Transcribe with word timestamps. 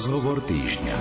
Rozhovor 0.00 0.40
týždňa. 0.48 0.96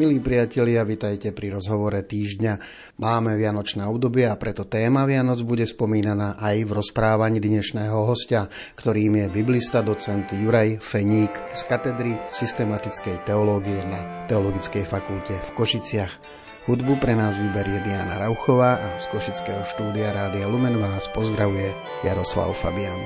Milí 0.00 0.24
priatelia, 0.24 0.80
vitajte 0.88 1.36
pri 1.36 1.52
rozhovore 1.52 2.00
týždňa. 2.00 2.56
Máme 2.96 3.36
vianočné 3.36 3.84
obdobie 3.84 4.24
a 4.24 4.40
preto 4.40 4.64
téma 4.64 5.04
Vianoc 5.04 5.44
bude 5.44 5.68
spomínaná 5.68 6.40
aj 6.40 6.64
v 6.64 6.80
rozprávaní 6.80 7.36
dnešného 7.36 8.08
hostia, 8.08 8.48
ktorým 8.80 9.20
je 9.20 9.26
biblista 9.28 9.84
docent 9.84 10.32
Juraj 10.32 10.80
Feník 10.80 11.36
z 11.52 11.60
katedry 11.68 12.16
systematickej 12.32 13.28
teológie 13.28 13.84
na 13.84 14.24
Teologickej 14.32 14.88
fakulte 14.88 15.36
v 15.36 15.50
Košiciach. 15.60 16.12
Hudbu 16.72 16.96
pre 16.96 17.12
nás 17.20 17.36
vyberie 17.36 17.84
Diana 17.84 18.16
Rauchová 18.16 18.80
a 18.80 18.88
z 18.96 19.12
Košického 19.12 19.60
štúdia 19.68 20.08
Rádia 20.08 20.48
Lumen 20.48 20.80
vás 20.80 21.12
pozdravuje 21.12 21.76
Jaroslav 22.00 22.56
Fabian. 22.56 22.96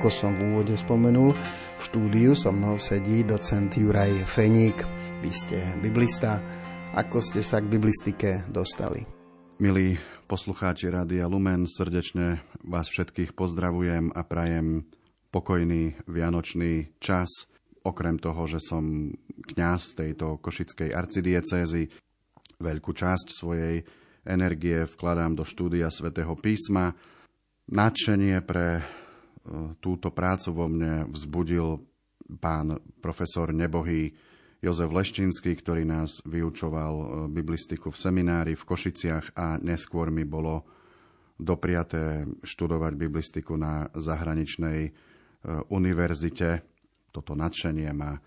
Ako 0.00 0.08
som 0.08 0.32
v 0.32 0.56
úvode 0.56 0.80
spomenul, 0.80 1.36
v 1.76 1.82
štúdiu 1.84 2.32
so 2.32 2.48
mnou 2.48 2.80
sedí 2.80 3.20
docent 3.20 3.68
Juraj 3.68 4.24
Feník. 4.24 4.80
Vy 5.20 5.28
ste 5.28 5.60
biblista. 5.84 6.40
Ako 6.96 7.20
ste 7.20 7.44
sa 7.44 7.60
k 7.60 7.68
biblistike 7.68 8.48
dostali? 8.48 9.04
Milí 9.60 10.00
poslucháči 10.24 10.88
Rádia 10.88 11.28
Lumen, 11.28 11.68
srdečne 11.68 12.40
vás 12.64 12.88
všetkých 12.88 13.36
pozdravujem 13.36 14.16
a 14.16 14.24
prajem 14.24 14.88
pokojný 15.28 16.00
vianočný 16.08 16.96
čas. 16.96 17.52
Okrem 17.84 18.16
toho, 18.16 18.48
že 18.48 18.56
som 18.56 19.12
kňaz 19.52 20.00
tejto 20.00 20.40
košickej 20.40 20.96
arcidiecézy, 20.96 21.92
veľkú 22.56 22.96
časť 22.96 23.36
svojej 23.36 23.84
energie 24.24 24.80
vkladám 24.88 25.36
do 25.36 25.44
štúdia 25.44 25.92
svätého 25.92 26.32
písma. 26.40 26.96
Nadšenie 27.68 28.40
pre 28.48 28.80
túto 29.80 30.12
prácu 30.12 30.52
vo 30.52 30.66
mne 30.68 31.08
vzbudil 31.08 31.80
pán 32.38 32.78
profesor 33.00 33.50
nebohý 33.50 34.12
Jozef 34.60 34.92
Leštinský, 34.92 35.56
ktorý 35.56 35.88
nás 35.88 36.20
vyučoval 36.28 36.94
e, 36.94 37.06
biblistiku 37.32 37.88
v 37.88 37.96
seminári 37.96 38.52
v 38.52 38.66
Košiciach 38.68 39.32
a 39.32 39.56
neskôr 39.56 40.12
mi 40.12 40.28
bolo 40.28 40.68
dopriaté 41.40 42.28
študovať 42.44 42.92
biblistiku 42.92 43.56
na 43.56 43.88
zahraničnej 43.96 44.80
e, 44.84 44.90
univerzite. 45.72 46.60
Toto 47.08 47.32
nadšenie 47.32 47.90
ma 47.96 48.12
e, 48.12 48.20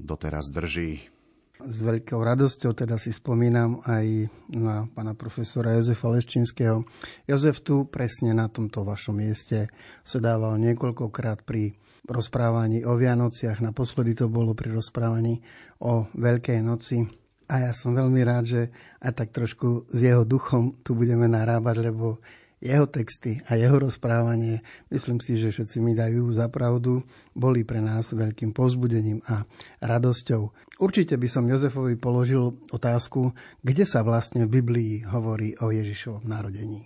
doteraz 0.00 0.48
drží. 0.48 1.15
S 1.56 1.80
veľkou 1.80 2.20
radosťou 2.20 2.76
teda 2.76 3.00
si 3.00 3.16
spomínam 3.16 3.80
aj 3.88 4.28
na 4.52 4.84
pána 4.92 5.16
profesora 5.16 5.72
Jozefa 5.72 6.12
Leščinského. 6.12 6.84
Jozef 7.24 7.64
tu 7.64 7.88
presne 7.88 8.36
na 8.36 8.52
tomto 8.52 8.84
vašom 8.84 9.16
mieste 9.16 9.72
sedával 10.04 10.60
niekoľkokrát 10.60 11.48
pri 11.48 11.72
rozprávaní 12.04 12.84
o 12.84 13.00
Vianociach. 13.00 13.64
Naposledy 13.64 14.12
to 14.12 14.28
bolo 14.28 14.52
pri 14.52 14.76
rozprávaní 14.76 15.40
o 15.80 16.04
Veľkej 16.12 16.60
noci. 16.60 17.08
A 17.48 17.64
ja 17.64 17.72
som 17.72 17.96
veľmi 17.96 18.20
rád, 18.20 18.44
že 18.44 18.62
aj 19.00 19.12
tak 19.16 19.28
trošku 19.32 19.88
s 19.88 19.98
jeho 20.04 20.28
duchom 20.28 20.76
tu 20.84 20.92
budeme 20.92 21.24
narábať, 21.24 21.88
lebo 21.88 22.20
jeho 22.56 22.88
texty 22.88 23.36
a 23.46 23.60
jeho 23.60 23.76
rozprávanie, 23.76 24.64
myslím 24.88 25.20
si, 25.20 25.36
že 25.36 25.52
všetci 25.52 25.76
mi 25.84 25.92
dajú 25.92 26.32
za 26.32 26.48
pravdu, 26.48 27.04
boli 27.36 27.68
pre 27.68 27.84
nás 27.84 28.16
veľkým 28.16 28.56
povzbudením 28.56 29.20
a 29.28 29.44
radosťou. 29.84 30.65
Určite 30.76 31.16
by 31.16 31.24
som 31.24 31.48
Jozefovi 31.48 31.96
položil 31.96 32.52
otázku, 32.68 33.32
kde 33.64 33.88
sa 33.88 34.04
vlastne 34.04 34.44
v 34.44 34.60
Biblii 34.60 35.08
hovorí 35.08 35.56
o 35.64 35.72
Ježišovom 35.72 36.28
narodení. 36.28 36.84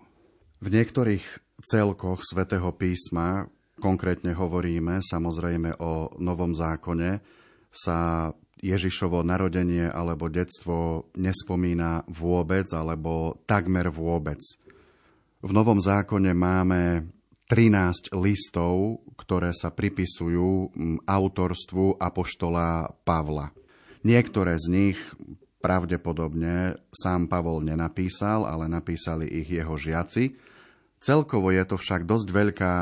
V 0.62 0.68
niektorých 0.70 1.24
celkoch 1.66 2.22
svätého 2.22 2.70
písma, 2.70 3.50
konkrétne 3.82 4.30
hovoríme 4.30 5.02
samozrejme 5.02 5.82
o 5.82 6.14
Novom 6.22 6.54
zákone, 6.54 7.18
sa 7.74 8.30
Ježišovo 8.60 9.24
narodenie 9.26 9.88
alebo 9.88 10.28
detstvo 10.30 11.10
nespomína 11.16 12.04
vôbec 12.06 12.68
alebo 12.70 13.42
takmer 13.48 13.88
vôbec. 13.88 14.38
V 15.40 15.50
Novom 15.50 15.80
zákone 15.80 16.30
máme 16.36 17.10
13 17.50 18.14
listov, 18.20 19.02
ktoré 19.18 19.50
sa 19.50 19.74
pripisujú 19.74 20.70
autorstvu 21.08 21.98
apoštola 21.98 22.86
Pavla. 23.02 23.50
Niektoré 24.00 24.56
z 24.56 24.66
nich 24.72 24.98
pravdepodobne 25.60 26.80
sám 26.88 27.28
Pavol 27.28 27.60
nenapísal, 27.60 28.48
ale 28.48 28.64
napísali 28.64 29.28
ich 29.28 29.52
jeho 29.52 29.76
žiaci. 29.76 30.40
Celkovo 31.00 31.52
je 31.52 31.64
to 31.68 31.76
však 31.76 32.08
dosť 32.08 32.28
veľká 32.32 32.74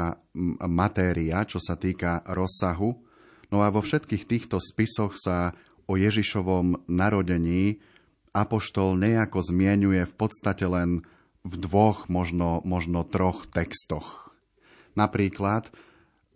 matéria, 0.70 1.42
čo 1.42 1.58
sa 1.58 1.74
týka 1.74 2.22
rozsahu. 2.26 3.02
No 3.50 3.66
a 3.66 3.70
vo 3.74 3.82
všetkých 3.82 4.26
týchto 4.30 4.62
spisoch 4.62 5.18
sa 5.18 5.54
o 5.90 5.98
Ježišovom 5.98 6.86
narodení 6.86 7.82
apoštol 8.30 8.94
nejako 8.94 9.42
zmienuje 9.42 10.06
v 10.06 10.14
podstate 10.14 10.66
len 10.70 11.02
v 11.42 11.54
dvoch, 11.58 12.06
možno, 12.06 12.62
možno 12.62 13.02
troch 13.02 13.48
textoch. 13.50 14.30
Napríklad 14.94 15.70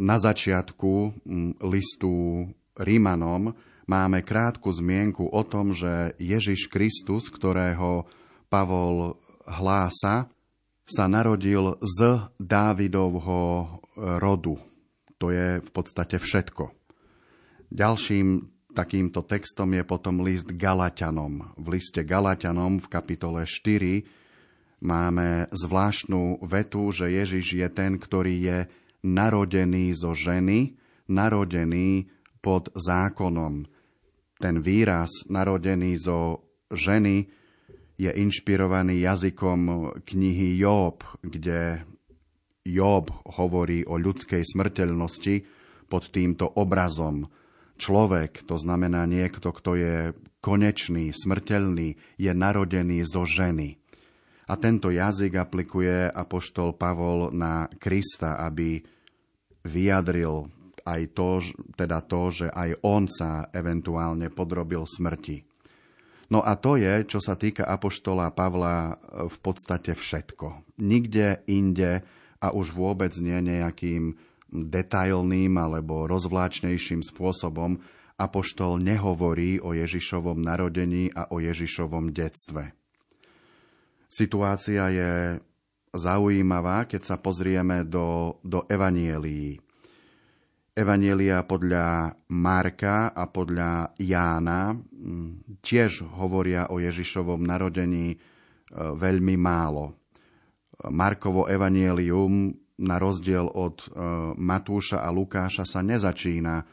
na 0.00 0.18
začiatku 0.18 1.22
listu 1.62 2.46
Rímanom 2.74 3.54
máme 3.86 4.22
krátku 4.22 4.70
zmienku 4.70 5.28
o 5.30 5.42
tom, 5.46 5.74
že 5.74 6.14
Ježiš 6.18 6.68
Kristus, 6.68 7.28
ktorého 7.32 8.06
Pavol 8.46 9.18
hlása, 9.46 10.28
sa 10.82 11.04
narodil 11.08 11.78
z 11.80 12.28
Dávidovho 12.36 13.80
rodu. 13.96 14.58
To 15.22 15.30
je 15.30 15.62
v 15.62 15.70
podstate 15.70 16.18
všetko. 16.18 16.74
Ďalším 17.72 18.52
takýmto 18.74 19.22
textom 19.24 19.72
je 19.76 19.84
potom 19.84 20.24
list 20.24 20.50
Galatianom. 20.52 21.54
V 21.56 21.66
liste 21.78 22.02
Galatianom 22.02 22.80
v 22.80 22.88
kapitole 22.88 23.44
4 23.44 24.04
máme 24.82 25.46
zvláštnu 25.52 26.42
vetu, 26.42 26.90
že 26.90 27.12
Ježiš 27.12 27.46
je 27.56 27.68
ten, 27.70 27.96
ktorý 27.96 28.34
je 28.42 28.58
narodený 29.04 29.94
zo 29.94 30.16
ženy, 30.16 30.74
narodený 31.06 32.08
pod 32.42 32.74
zákonom. 32.74 33.64
Ten 34.42 34.58
výraz 34.58 35.30
narodený 35.30 35.94
zo 36.02 36.42
ženy 36.74 37.30
je 37.94 38.10
inšpirovaný 38.10 39.06
jazykom 39.06 39.60
knihy 40.02 40.58
Job, 40.58 41.06
kde 41.22 41.86
Job 42.66 43.14
hovorí 43.38 43.86
o 43.86 43.94
ľudskej 43.94 44.42
smrteľnosti 44.42 45.46
pod 45.86 46.10
týmto 46.10 46.50
obrazom. 46.58 47.30
Človek, 47.78 48.42
to 48.42 48.58
znamená 48.58 49.06
niekto, 49.06 49.54
kto 49.54 49.78
je 49.78 49.96
konečný, 50.42 51.14
smrteľný, 51.14 52.18
je 52.18 52.32
narodený 52.34 53.06
zo 53.06 53.22
ženy. 53.22 53.78
A 54.50 54.58
tento 54.58 54.90
jazyk 54.90 55.38
aplikuje 55.38 56.10
apoštol 56.10 56.74
Pavol 56.74 57.30
na 57.30 57.70
Krista, 57.78 58.42
aby 58.42 58.82
vyjadril 59.62 60.50
aj 60.84 61.02
to, 61.14 61.42
teda 61.78 62.02
to, 62.04 62.22
že 62.30 62.46
aj 62.50 62.82
on 62.82 63.06
sa 63.10 63.48
eventuálne 63.54 64.28
podrobil 64.28 64.84
smrti. 64.86 65.46
No 66.32 66.40
a 66.40 66.56
to 66.56 66.80
je, 66.80 67.04
čo 67.04 67.20
sa 67.20 67.36
týka 67.36 67.68
apoštola 67.68 68.32
Pavla, 68.32 68.96
v 69.28 69.36
podstate 69.44 69.92
všetko. 69.92 70.80
Nikde 70.80 71.44
inde 71.44 72.00
a 72.40 72.56
už 72.56 72.72
vôbec 72.72 73.12
nie 73.20 73.36
nejakým 73.36 74.16
detailným 74.52 75.56
alebo 75.60 76.08
rozvláčnejším 76.08 77.04
spôsobom 77.04 77.80
apoštol 78.20 78.78
nehovorí 78.78 79.58
o 79.58 79.72
Ježišovom 79.72 80.38
narodení 80.38 81.10
a 81.12 81.32
o 81.32 81.40
Ježišovom 81.40 82.12
detstve. 82.12 82.76
Situácia 84.12 84.92
je 84.92 85.12
zaujímavá, 85.96 86.84
keď 86.84 87.02
sa 87.02 87.16
pozrieme 87.16 87.84
do, 87.88 88.36
do 88.44 88.64
evanielií. 88.68 89.60
Evanielia 90.72 91.44
podľa 91.44 92.16
Marka 92.32 93.12
a 93.12 93.28
podľa 93.28 93.92
Jána 94.00 94.72
tiež 95.60 96.08
hovoria 96.16 96.72
o 96.72 96.80
Ježišovom 96.80 97.44
narodení 97.44 98.16
e, 98.16 98.18
veľmi 98.72 99.36
málo. 99.36 100.00
Markovo 100.88 101.44
evanielium 101.44 102.56
na 102.80 102.96
rozdiel 102.96 103.52
od 103.52 103.84
e, 103.84 103.88
Matúša 104.40 105.04
a 105.04 105.12
Lukáša 105.12 105.68
sa 105.68 105.84
nezačína 105.84 106.64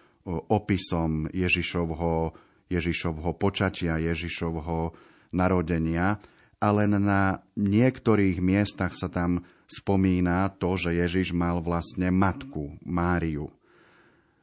opisom 0.48 1.28
Ježišovho, 1.36 2.32
Ježišovho 2.72 3.36
počatia, 3.36 4.00
Ježišovho 4.00 4.96
narodenia, 5.36 6.16
ale 6.64 6.88
na 6.88 7.44
niektorých 7.60 8.40
miestach 8.40 8.96
sa 8.96 9.12
tam 9.12 9.44
spomína 9.68 10.56
to, 10.56 10.80
že 10.80 10.96
Ježiš 10.96 11.36
mal 11.36 11.60
vlastne 11.60 12.16
matku, 12.16 12.80
Máriu. 12.88 13.59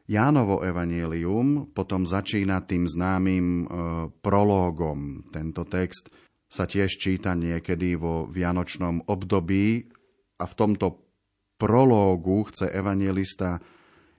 Jánovo 0.07 0.63
evanielium 0.63 1.75
potom 1.75 2.07
začína 2.07 2.63
tým 2.63 2.87
známym 2.87 3.47
e, 3.47 3.65
prológom. 4.23 5.27
Tento 5.35 5.67
text 5.67 6.15
sa 6.47 6.63
tiež 6.63 6.95
číta 6.95 7.35
niekedy 7.35 7.99
vo 7.99 8.31
vianočnom 8.31 9.11
období 9.11 9.91
a 10.39 10.47
v 10.47 10.55
tomto 10.55 11.03
prológu 11.59 12.47
chce 12.47 12.71
evangelista 12.71 13.59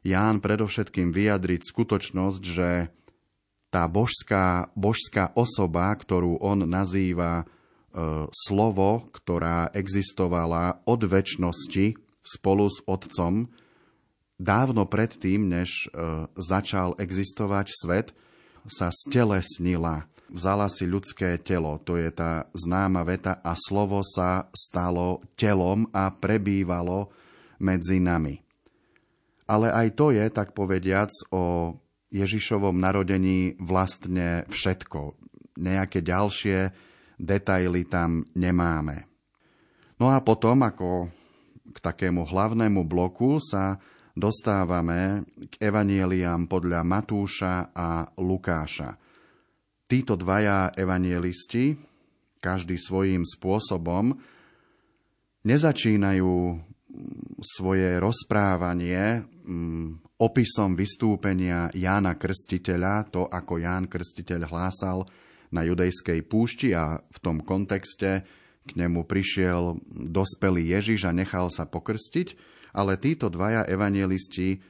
Ján 0.04 0.44
predovšetkým 0.44 1.12
vyjadriť 1.12 1.62
skutočnosť, 1.68 2.42
že 2.44 2.92
tá 3.68 3.88
božská, 3.88 4.72
božská 4.75 5.36
osoba, 5.36 5.92
ktorú 5.92 6.39
on 6.39 6.68
nazýva 6.68 7.44
e, 7.44 7.45
slovo, 8.31 9.07
ktorá 9.12 9.72
existovala 9.72 10.84
od 10.88 11.01
väčšnosti 11.04 11.95
spolu 12.24 12.68
s 12.72 12.84
Otcom, 12.88 13.48
dávno 14.38 14.86
predtým, 14.86 15.50
než 15.50 15.89
e, 15.89 16.30
začal 16.38 16.94
existovať 17.01 17.68
svet, 17.74 18.07
sa 18.69 18.94
stelesnila, 18.94 20.06
vzala 20.30 20.68
si 20.68 20.86
ľudské 20.86 21.39
telo, 21.42 21.80
to 21.81 21.95
je 21.98 22.12
tá 22.12 22.45
známa 22.54 23.01
veta, 23.07 23.39
a 23.42 23.56
slovo 23.57 24.04
sa 24.04 24.51
stalo 24.54 25.24
telom 25.39 25.88
a 25.95 26.12
prebývalo 26.12 27.10
medzi 27.57 27.98
nami. 27.98 28.44
Ale 29.48 29.72
aj 29.72 29.88
to 29.95 30.12
je, 30.12 30.25
tak 30.28 30.51
povediac, 30.51 31.10
o 31.31 31.74
Ježišovom 32.12 32.75
narodení 32.75 33.56
vlastne 33.60 34.44
všetko. 34.51 35.16
Nejaké 35.57 36.04
ďalšie 36.04 36.72
detaily 37.16 37.88
tam 37.88 38.28
nemáme. 38.36 39.07
No 39.98 40.13
a 40.13 40.22
potom, 40.22 40.62
ako 40.62 41.10
k 41.74 41.78
takému 41.81 42.28
hlavnému 42.28 42.86
bloku 42.86 43.42
sa 43.42 43.81
dostávame 44.17 45.29
k 45.37 45.61
evanieliám 45.61 46.49
podľa 46.49 46.81
Matúša 46.81 47.69
a 47.69 48.09
Lukáša. 48.17 48.97
Títo 49.85 50.17
dvaja 50.17 50.73
evanielisti, 50.73 51.77
každý 52.41 52.81
svojím 52.81 53.23
spôsobom, 53.23 54.17
nezačínajú 55.45 56.33
svoje 57.39 58.01
rozprávanie 58.01 59.21
mm, 59.21 60.17
opisom 60.17 60.73
vystúpenia 60.73 61.69
Jána 61.77 62.17
Krstiteľa, 62.17 63.13
to 63.13 63.29
ako 63.29 63.61
Ján 63.61 63.85
Krstiteľ 63.85 64.49
hlásal 64.49 65.05
na 65.53 65.61
judejskej 65.63 66.25
púšti 66.25 66.73
a 66.73 66.99
v 66.99 67.17
tom 67.21 67.39
kontexte 67.45 68.25
k 68.67 68.71
nemu 68.75 69.07
prišiel 69.07 69.79
dospelý 69.87 70.75
Ježiš 70.75 71.07
a 71.07 71.15
nechal 71.15 71.47
sa 71.47 71.63
pokrstiť, 71.63 72.56
ale 72.77 73.01
títo 73.01 73.33
dvaja 73.33 73.65
evangelisti 73.65 74.62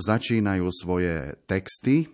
začínajú 0.00 0.66
svoje 0.72 1.36
texty, 1.44 2.08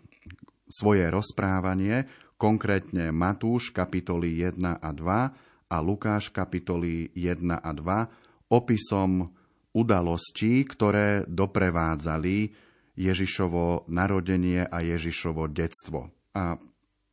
svoje 0.67 1.07
rozprávanie, 1.07 2.11
konkrétne 2.35 3.15
Matúš 3.15 3.71
kapitoly 3.71 4.43
1 4.43 4.83
a 4.83 4.91
2 4.91 5.71
a 5.71 5.77
Lukáš 5.79 6.35
kapitoly 6.35 7.15
1 7.15 7.55
a 7.55 7.71
2 7.71 8.51
opisom 8.51 9.31
udalostí, 9.71 10.67
ktoré 10.67 11.23
doprevádzali 11.29 12.51
Ježišovo 12.99 13.87
narodenie 13.87 14.67
a 14.67 14.83
Ježišovo 14.83 15.47
detstvo. 15.47 16.11
A 16.35 16.59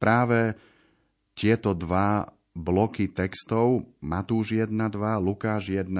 práve 0.02 0.58
tieto 1.38 1.78
dva 1.78 2.26
bloky 2.56 3.12
textov, 3.12 3.86
Matúš 4.02 4.56
1.2, 4.56 4.72
Lukáš 5.20 5.70
1.2, 5.70 5.92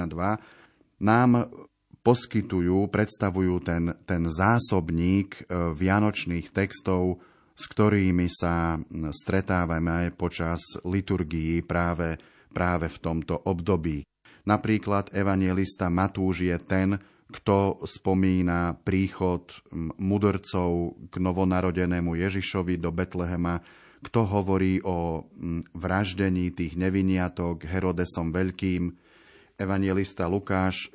nám 1.04 1.30
poskytujú, 2.06 2.86
predstavujú 2.86 3.66
ten, 3.66 3.90
ten 4.06 4.30
zásobník 4.30 5.42
e, 5.42 5.74
vianočných 5.74 6.54
textov, 6.54 7.18
s 7.58 7.66
ktorými 7.66 8.30
sa 8.30 8.78
stretávame 9.10 10.14
počas 10.14 10.78
liturgií 10.86 11.66
práve, 11.66 12.14
práve 12.54 12.86
v 12.86 12.98
tomto 13.02 13.34
období. 13.50 14.06
Napríklad 14.46 15.10
evangelista 15.10 15.90
Matúš 15.90 16.46
je 16.46 16.56
ten, 16.62 16.94
kto 17.26 17.82
spomína 17.82 18.78
príchod 18.86 19.50
mudrcov 19.98 20.94
k 21.10 21.14
novonarodenému 21.18 22.14
Ježišovi 22.14 22.78
do 22.78 22.94
Betlehema, 22.94 23.58
kto 23.98 24.22
hovorí 24.30 24.78
o 24.86 25.26
vraždení 25.74 26.54
tých 26.54 26.78
neviniatok 26.78 27.66
Herodesom 27.66 28.30
Veľkým. 28.30 28.94
Evangelista 29.58 30.30
Lukáš 30.30 30.94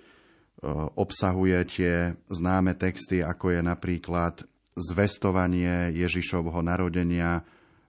obsahuje 0.96 1.60
tie 1.66 1.94
známe 2.30 2.78
texty, 2.78 3.26
ako 3.26 3.58
je 3.58 3.62
napríklad 3.66 4.46
zvestovanie 4.78 5.92
Ježišovho 5.98 6.62
narodenia 6.62 7.42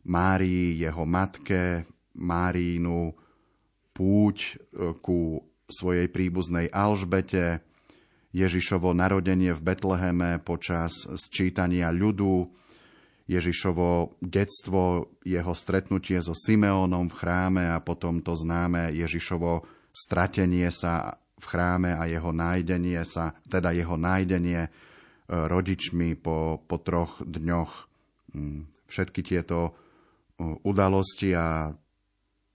Márii, 0.03 0.83
jeho 0.83 1.07
matke, 1.07 1.87
Márínu, 2.19 3.15
púť 3.93 4.37
eh, 4.43 4.97
ku 4.99 5.41
svojej 5.69 6.09
príbuznej 6.13 6.69
Alžbete, 6.69 7.65
Ježišovo 8.33 8.97
narodenie 8.97 9.53
v 9.53 9.61
Betleheme 9.61 10.41
počas 10.41 11.05
sčítania 11.05 11.93
ľudu, 11.93 12.49
Ježišovo 13.29 14.17
detstvo, 14.25 15.13
jeho 15.21 15.53
stretnutie 15.53 16.17
so 16.25 16.33
Simeónom 16.33 17.13
v 17.13 17.17
chráme 17.17 17.65
a 17.69 17.79
potom 17.85 18.25
to 18.25 18.33
známe 18.33 18.89
Ježišovo 18.97 19.69
stratenie 19.93 20.73
sa 20.73 21.22
v 21.43 21.44
chráme 21.44 21.91
a 21.99 22.06
jeho 22.06 22.31
nájdenie 22.31 23.03
sa, 23.03 23.35
teda 23.50 23.75
jeho 23.75 23.99
nájdenie 23.99 24.62
e, 24.62 24.71
rodičmi 25.27 26.15
po, 26.15 26.63
po 26.63 26.79
troch 26.79 27.19
dňoch. 27.27 27.72
Mm, 28.39 28.70
všetky 28.87 29.27
tieto 29.27 29.58
e, 29.67 29.72
udalosti 30.63 31.34
a 31.34 31.75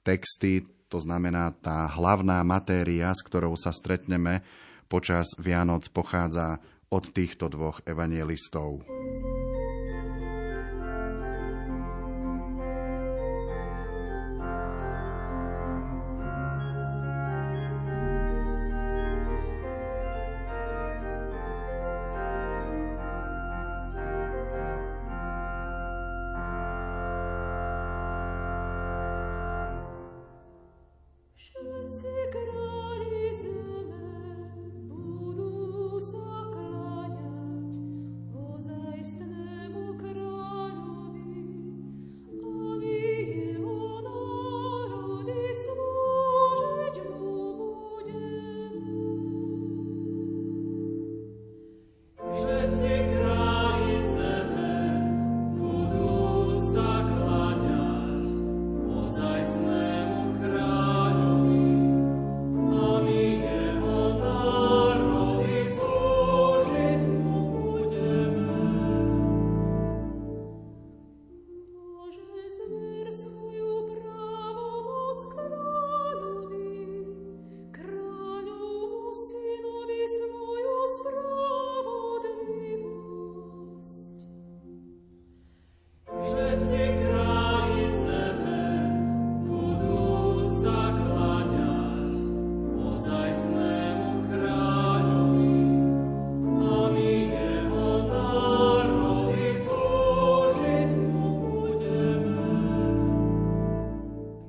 texty, 0.07 0.63
to 0.87 1.03
znamená 1.03 1.51
tá 1.59 1.91
hlavná 1.91 2.39
matéria, 2.47 3.11
s 3.11 3.19
ktorou 3.27 3.59
sa 3.59 3.75
stretneme 3.75 4.39
počas 4.87 5.35
Vianoc, 5.35 5.91
pochádza 5.91 6.63
od 6.87 7.11
týchto 7.11 7.51
dvoch 7.51 7.83
evangelistov. 7.83 8.87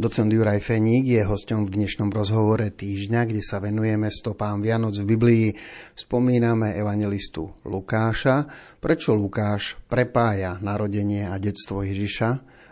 Docent 0.09 0.33
Juraj 0.33 0.65
Feník 0.65 1.05
je 1.05 1.21
hosťom 1.21 1.69
v 1.69 1.85
dnešnom 1.85 2.09
rozhovore 2.09 2.65
týždňa, 2.73 3.29
kde 3.29 3.45
sa 3.45 3.61
venujeme 3.61 4.09
stopám 4.09 4.65
Vianoc 4.65 4.97
v 4.97 5.05
Biblii. 5.05 5.47
Spomíname 5.93 6.73
evangelistu 6.81 7.53
Lukáša. 7.69 8.49
Prečo 8.81 9.12
Lukáš 9.12 9.77
prepája 9.85 10.57
narodenie 10.65 11.29
a 11.29 11.37
detstvo 11.37 11.85
Ježiša 11.85 12.31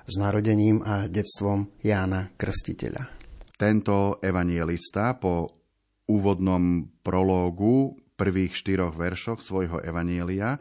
s 0.09 0.14
narodením 0.16 0.81
a 0.81 1.12
detstvom 1.12 1.76
Jána 1.85 2.33
Krstiteľa? 2.40 3.05
Tento 3.52 4.16
evangelista 4.25 5.12
po 5.21 5.61
úvodnom 6.09 6.88
prológu 7.05 8.00
prvých 8.16 8.57
štyroch 8.57 8.97
veršoch 8.97 9.45
svojho 9.45 9.85
evanielia 9.85 10.57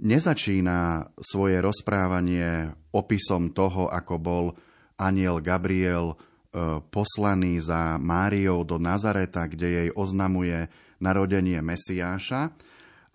nezačína 0.00 1.12
svoje 1.20 1.60
rozprávanie 1.60 2.72
opisom 2.96 3.52
toho, 3.52 3.92
ako 3.92 4.16
bol 4.16 4.46
aniel 5.00 5.40
Gabriel 5.40 6.12
e, 6.12 6.16
poslaný 6.92 7.56
za 7.64 7.96
Máriou 7.96 8.68
do 8.68 8.76
Nazareta, 8.76 9.48
kde 9.48 9.68
jej 9.68 9.88
oznamuje 9.96 10.68
narodenie 11.00 11.64
Mesiáša, 11.64 12.52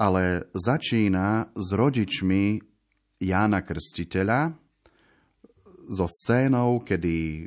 ale 0.01 0.49
začína 0.57 1.53
s 1.53 1.67
rodičmi 1.71 2.59
Jána 3.21 3.61
Krstiteľa, 3.61 4.57
so 5.85 6.09
scénou, 6.09 6.81
kedy 6.81 7.45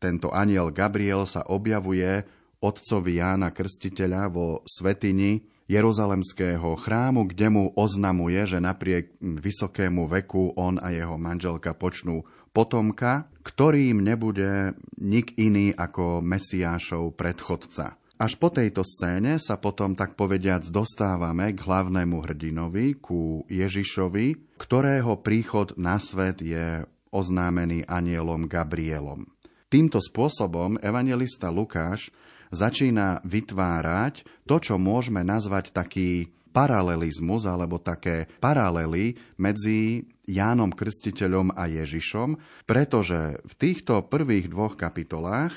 tento 0.00 0.32
aniel 0.32 0.72
Gabriel 0.72 1.28
sa 1.28 1.44
objavuje 1.44 2.24
otcovi 2.64 3.20
Jána 3.20 3.52
Krstiteľa 3.52 4.32
vo 4.32 4.64
svetini 4.64 5.44
Jeruzalemského 5.66 6.78
chrámu, 6.78 7.26
kde 7.26 7.50
mu 7.50 7.64
oznamuje, 7.74 8.38
že 8.46 8.62
napriek 8.62 9.18
vysokému 9.18 10.06
veku 10.06 10.54
on 10.54 10.78
a 10.78 10.94
jeho 10.94 11.18
manželka 11.18 11.74
počnú 11.74 12.22
potomka, 12.54 13.26
ktorým 13.46 14.02
nebude 14.02 14.74
nik 14.98 15.38
iný 15.38 15.70
ako 15.70 16.18
Mesiášov 16.18 17.14
predchodca. 17.14 17.94
Až 18.18 18.40
po 18.40 18.50
tejto 18.50 18.82
scéne 18.82 19.38
sa 19.38 19.60
potom, 19.60 19.94
tak 19.94 20.18
povediac, 20.18 20.66
dostávame 20.66 21.54
k 21.54 21.62
hlavnému 21.62 22.26
hrdinovi, 22.26 22.98
ku 22.98 23.46
Ježišovi, 23.46 24.58
ktorého 24.58 25.20
príchod 25.22 25.76
na 25.78 26.00
svet 26.02 26.42
je 26.42 26.82
oznámený 27.12 27.86
anielom 27.86 28.50
Gabrielom. 28.50 29.28
Týmto 29.68 30.00
spôsobom 30.00 30.80
evangelista 30.80 31.52
Lukáš 31.52 32.08
začína 32.48 33.20
vytvárať 33.22 34.24
to, 34.48 34.56
čo 34.64 34.74
môžeme 34.80 35.20
nazvať 35.20 35.76
taký 35.76 36.32
paralelizmus 36.56 37.44
alebo 37.44 37.76
také 37.76 38.32
paralely 38.40 39.12
medzi 39.36 40.08
Jánom 40.26 40.74
Krstiteľom 40.74 41.54
a 41.54 41.70
Ježišom, 41.70 42.36
pretože 42.66 43.38
v 43.46 43.54
týchto 43.54 44.04
prvých 44.10 44.50
dvoch 44.50 44.74
kapitolách, 44.74 45.54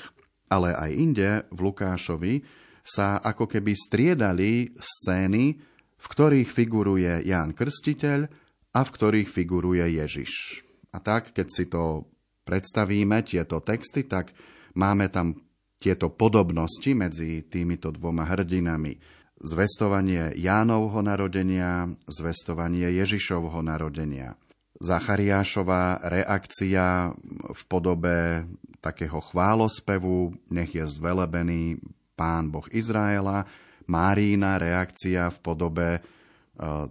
ale 0.50 0.74
aj 0.74 0.90
inde 0.94 1.30
v 1.50 1.58
Lukášovi, 1.70 2.34
sa 2.80 3.20
ako 3.20 3.46
keby 3.46 3.72
striedali 3.76 4.72
scény, 4.78 5.58
v 6.00 6.06
ktorých 6.06 6.48
figuruje 6.48 7.28
Ján 7.28 7.52
Krstiteľ 7.52 8.26
a 8.72 8.80
v 8.80 8.90
ktorých 8.90 9.28
figuruje 9.28 10.00
Ježiš. 10.00 10.64
A 10.94 10.98
tak, 10.98 11.34
keď 11.36 11.46
si 11.50 11.64
to 11.68 12.08
predstavíme, 12.46 13.22
tieto 13.22 13.62
texty, 13.62 14.08
tak 14.08 14.34
máme 14.74 15.06
tam 15.12 15.38
tieto 15.78 16.10
podobnosti 16.10 16.90
medzi 16.92 17.46
týmito 17.46 17.94
dvoma 17.94 18.26
hrdinami 18.26 19.20
zvestovanie 19.40 20.36
Jánovho 20.36 21.00
narodenia, 21.00 21.88
zvestovanie 22.04 22.92
Ježišovho 23.00 23.64
narodenia. 23.64 24.36
Zachariášová 24.80 26.00
reakcia 26.08 27.12
v 27.52 27.62
podobe 27.68 28.48
takého 28.80 29.20
chválospevu, 29.20 30.32
nech 30.48 30.72
je 30.72 30.88
zvelebený 30.88 31.76
Pán 32.16 32.48
Boh 32.48 32.64
Izraela, 32.72 33.44
Márína 33.90 34.56
reakcia 34.56 35.28
v 35.28 35.38
podobe 35.42 35.88
e, 35.98 36.00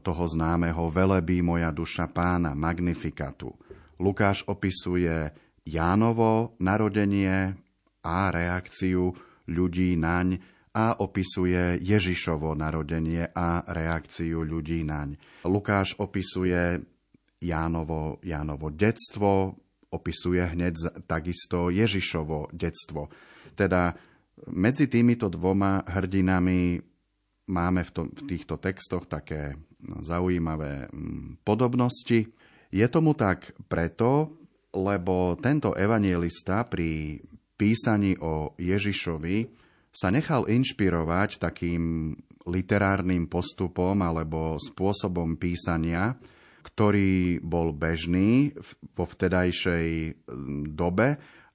toho 0.04 0.24
známeho 0.28 0.92
Velebí 0.92 1.42
moja 1.42 1.74
duša 1.74 2.12
pána, 2.12 2.54
Magnifikatu. 2.54 3.56
Lukáš 3.98 4.46
opisuje 4.46 5.32
Jánovo 5.66 6.60
narodenie 6.62 7.56
a 8.06 8.30
reakciu 8.30 9.16
ľudí 9.50 9.98
naň 9.98 10.38
a 10.76 10.94
opisuje 11.02 11.82
Ježišovo 11.82 12.54
narodenie 12.54 13.34
a 13.34 13.66
reakciu 13.66 14.46
ľudí 14.46 14.86
naň. 14.86 15.18
Lukáš 15.48 15.98
opisuje 15.98 16.84
Jánovo, 17.40 18.20
Jánovo 18.24 18.68
detstvo, 18.70 19.56
opisuje 19.90 20.44
hneď 20.44 21.04
takisto 21.10 21.74
Ježišovo 21.74 22.52
detstvo. 22.54 23.10
Teda 23.58 23.96
medzi 24.54 24.88
týmito 24.88 25.28
dvoma 25.28 25.82
hrdinami 25.88 26.80
máme 27.50 27.82
v, 27.82 27.92
tom, 27.92 28.08
v 28.14 28.22
týchto 28.30 28.62
textoch 28.62 29.10
také 29.10 29.58
zaujímavé 30.04 30.88
mm, 30.92 31.42
podobnosti. 31.42 32.30
Je 32.70 32.86
tomu 32.92 33.18
tak 33.18 33.52
preto, 33.66 34.38
lebo 34.76 35.34
tento 35.42 35.74
evangelista 35.74 36.62
pri 36.70 37.18
písaní 37.58 38.14
o 38.22 38.54
Ježišovi 38.62 39.50
sa 39.90 40.14
nechal 40.14 40.46
inšpirovať 40.46 41.42
takým 41.42 42.14
literárnym 42.46 43.26
postupom 43.26 43.98
alebo 44.00 44.56
spôsobom 44.62 45.36
písania, 45.42 46.14
ktorý 46.62 47.40
bol 47.44 47.72
bežný 47.72 48.56
vo 48.96 49.06
vtedajšej 49.08 49.88
dobe 50.76 51.08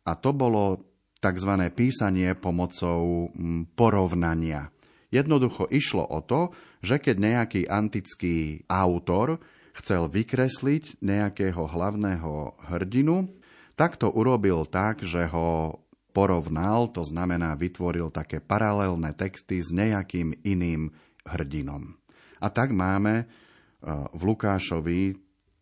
a 0.04 0.12
to 0.16 0.30
bolo 0.32 0.80
tzv. 1.20 1.52
písanie 1.72 2.36
pomocou 2.36 3.32
porovnania. 3.72 4.68
Jednoducho 5.08 5.70
išlo 5.70 6.04
o 6.04 6.20
to, 6.20 6.52
že 6.82 7.00
keď 7.00 7.16
nejaký 7.16 7.60
antický 7.70 8.66
autor 8.66 9.40
chcel 9.78 10.10
vykresliť 10.10 11.00
nejakého 11.00 11.70
hlavného 11.70 12.58
hrdinu, 12.68 13.30
tak 13.74 13.98
to 13.98 14.10
urobil 14.10 14.66
tak, 14.66 15.02
že 15.02 15.30
ho 15.30 15.80
porovnal, 16.14 16.94
to 16.94 17.02
znamená 17.02 17.58
vytvoril 17.58 18.14
také 18.14 18.38
paralelné 18.38 19.18
texty 19.18 19.58
s 19.58 19.74
nejakým 19.74 20.46
iným 20.46 20.94
hrdinom. 21.26 21.98
A 22.38 22.46
tak 22.52 22.70
máme 22.70 23.26
v 23.86 24.20
Lukášovi 24.24 25.12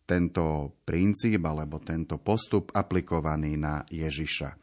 tento 0.07 0.75
princíp 0.83 1.43
alebo 1.43 1.79
tento 1.79 2.19
postup 2.19 2.71
aplikovaný 2.71 3.59
na 3.59 3.83
Ježiša. 3.87 4.55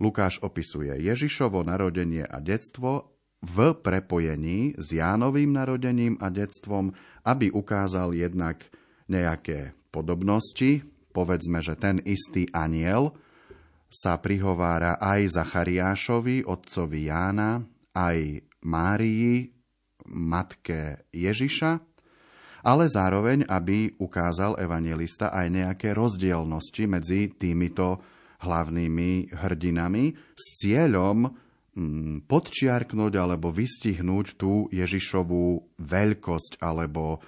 Lukáš 0.00 0.40
opisuje 0.40 0.96
Ježišovo 0.96 1.60
narodenie 1.60 2.24
a 2.24 2.40
detstvo 2.40 3.12
v 3.40 3.72
prepojení 3.76 4.76
s 4.76 4.96
Jánovým 4.96 5.52
narodením 5.52 6.16
a 6.20 6.32
detstvom, 6.32 6.92
aby 7.24 7.52
ukázal 7.52 8.16
jednak 8.16 8.64
nejaké 9.08 9.76
podobnosti, 9.92 10.84
povedzme, 11.12 11.60
že 11.64 11.76
ten 11.76 12.00
istý 12.04 12.48
aniel, 12.52 13.16
sa 13.90 14.22
prihovára 14.22 15.02
aj 15.02 15.34
Zachariášovi, 15.34 16.46
otcovi 16.46 17.10
Jána, 17.10 17.66
aj 17.90 18.46
Márii, 18.62 19.50
matke 20.06 21.10
Ježiša, 21.10 21.89
ale 22.64 22.88
zároveň, 22.88 23.48
aby 23.48 23.96
ukázal 23.96 24.60
evangelista 24.60 25.32
aj 25.32 25.46
nejaké 25.48 25.88
rozdielnosti 25.96 26.84
medzi 26.88 27.32
týmito 27.32 28.00
hlavnými 28.40 29.36
hrdinami 29.36 30.16
s 30.32 30.44
cieľom 30.64 31.28
mm, 31.28 32.24
podčiarknúť 32.24 33.12
alebo 33.20 33.52
vystihnúť 33.52 34.40
tú 34.40 34.68
Ježišovú 34.72 35.76
veľkosť 35.76 36.60
alebo, 36.64 37.20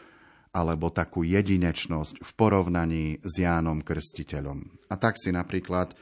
alebo 0.56 0.88
takú 0.88 1.24
jedinečnosť 1.24 2.24
v 2.24 2.30
porovnaní 2.32 3.06
s 3.20 3.34
Jánom 3.40 3.84
Krstiteľom. 3.84 4.88
A 4.88 4.94
tak 4.96 5.20
si 5.20 5.32
napríklad 5.32 5.92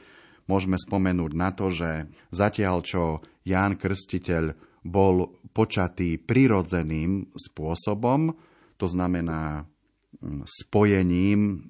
môžeme 0.47 0.79
spomenúť 0.79 1.31
na 1.35 1.49
to, 1.51 1.71
že 1.71 2.07
zatiaľ 2.31 2.83
čo 2.83 3.03
Ján 3.43 3.75
Krstiteľ 3.75 4.55
bol 4.81 5.37
počatý 5.53 6.17
prirodzeným 6.17 7.29
spôsobom, 7.37 8.33
to 8.81 8.89
znamená 8.89 9.69
mm, 10.17 10.41
spojením 10.49 11.69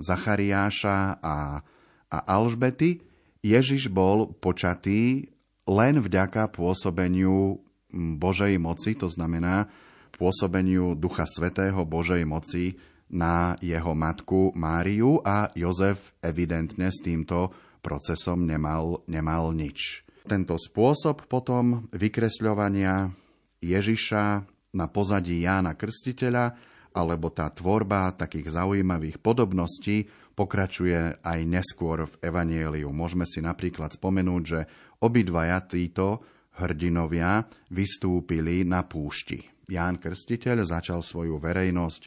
Zachariáša 0.00 1.20
a, 1.20 1.60
a 2.08 2.18
Alžbety, 2.32 3.04
Ježiš 3.44 3.92
bol 3.92 4.32
počatý 4.40 5.28
len 5.68 6.00
vďaka 6.00 6.48
pôsobeniu 6.48 7.60
mm, 7.92 8.16
Božej 8.16 8.56
moci, 8.56 8.96
to 8.96 9.12
znamená 9.12 9.68
pôsobeniu 10.16 10.96
Ducha 10.96 11.28
Svetého 11.28 11.84
Božej 11.84 12.24
moci 12.24 12.80
na 13.12 13.54
jeho 13.60 13.92
matku 13.92 14.56
Máriu 14.56 15.20
a 15.20 15.52
Jozef 15.52 16.16
evidentne 16.24 16.88
s 16.88 17.04
týmto 17.04 17.52
procesom 17.84 18.48
nemal, 18.48 19.04
nemal 19.06 19.52
nič. 19.52 20.02
Tento 20.26 20.58
spôsob 20.58 21.28
potom 21.30 21.86
vykresľovania 21.94 23.14
Ježiša 23.62 24.55
na 24.76 24.92
pozadí 24.92 25.40
Jána 25.40 25.72
Krstiteľa 25.72 26.76
alebo 26.96 27.28
tá 27.32 27.48
tvorba 27.52 28.12
takých 28.16 28.56
zaujímavých 28.56 29.20
podobností 29.20 30.08
pokračuje 30.36 31.20
aj 31.24 31.40
neskôr 31.44 32.04
v 32.04 32.14
Evanieliu. 32.24 32.92
Môžeme 32.92 33.24
si 33.28 33.40
napríklad 33.44 33.96
spomenúť, 33.96 34.42
že 34.44 34.60
obidvaja 35.00 35.64
títo 35.64 36.24
hrdinovia 36.56 37.44
vystúpili 37.72 38.64
na 38.64 38.84
púšti. 38.84 39.44
Ján 39.68 40.00
Krstiteľ 40.00 40.64
začal 40.64 41.04
svoju 41.04 41.36
verejnosť 41.36 42.02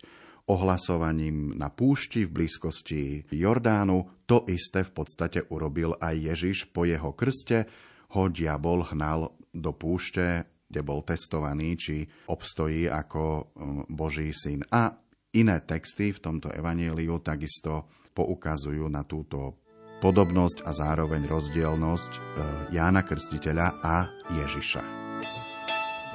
ohlasovaním 0.49 1.53
na 1.53 1.69
púšti 1.69 2.25
v 2.25 2.41
blízkosti 2.41 3.29
Jordánu. 3.29 4.25
To 4.25 4.49
isté 4.49 4.81
v 4.81 4.91
podstate 4.93 5.45
urobil 5.53 5.93
aj 6.01 6.33
Ježiš 6.33 6.73
po 6.73 6.89
jeho 6.89 7.13
krste. 7.13 7.69
Ho 8.17 8.25
diabol 8.25 8.81
hnal 8.89 9.29
do 9.53 9.71
púšte 9.77 10.49
kde 10.69 10.81
bol 10.85 11.01
testovaný, 11.01 11.73
či 11.73 12.05
obstojí 12.29 12.85
ako 12.85 13.23
um, 13.25 13.41
Boží 13.89 14.29
syn. 14.29 14.61
A 14.69 14.93
iné 15.33 15.57
texty 15.65 16.13
v 16.13 16.21
tomto 16.21 16.53
evanieliu 16.53 17.17
takisto 17.25 17.89
poukazujú 18.13 18.85
na 18.85 19.01
túto 19.01 19.57
podobnosť 19.99 20.63
a 20.63 20.71
zároveň 20.71 21.25
rozdielnosť 21.25 22.11
uh, 22.13 22.21
Jána 22.69 23.01
Krstiteľa 23.01 23.67
a 23.81 23.95
Ježiša. 24.37 24.83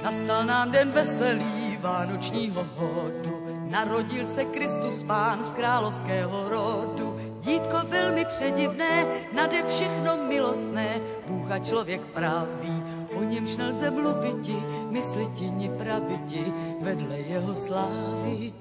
Nastal 0.03 0.43
nám 0.43 0.71
den 0.71 0.91
veselý 0.91 1.77
vánočního 1.79 2.63
hodu, 2.75 3.67
narodil 3.69 4.27
se 4.27 4.45
Kristus 4.45 5.03
Pán 5.03 5.43
z 5.45 5.53
královského 5.53 6.49
rodu. 6.49 7.34
Dítko 7.45 7.77
velmi 7.87 8.25
předivné, 8.25 9.05
nade 9.33 9.63
všechno 9.69 10.17
milostné, 10.17 11.01
Bůh 11.27 11.51
a 11.51 11.59
člověk 11.59 12.01
pravý, 12.01 12.83
o 13.15 13.23
němž 13.23 13.57
nelze 13.57 13.91
mluviti, 13.91 14.55
mysliti 14.89 15.49
ni 15.49 15.69
praviti, 15.69 16.53
vedle 16.81 17.19
jeho 17.19 17.55
slávy. 17.55 18.53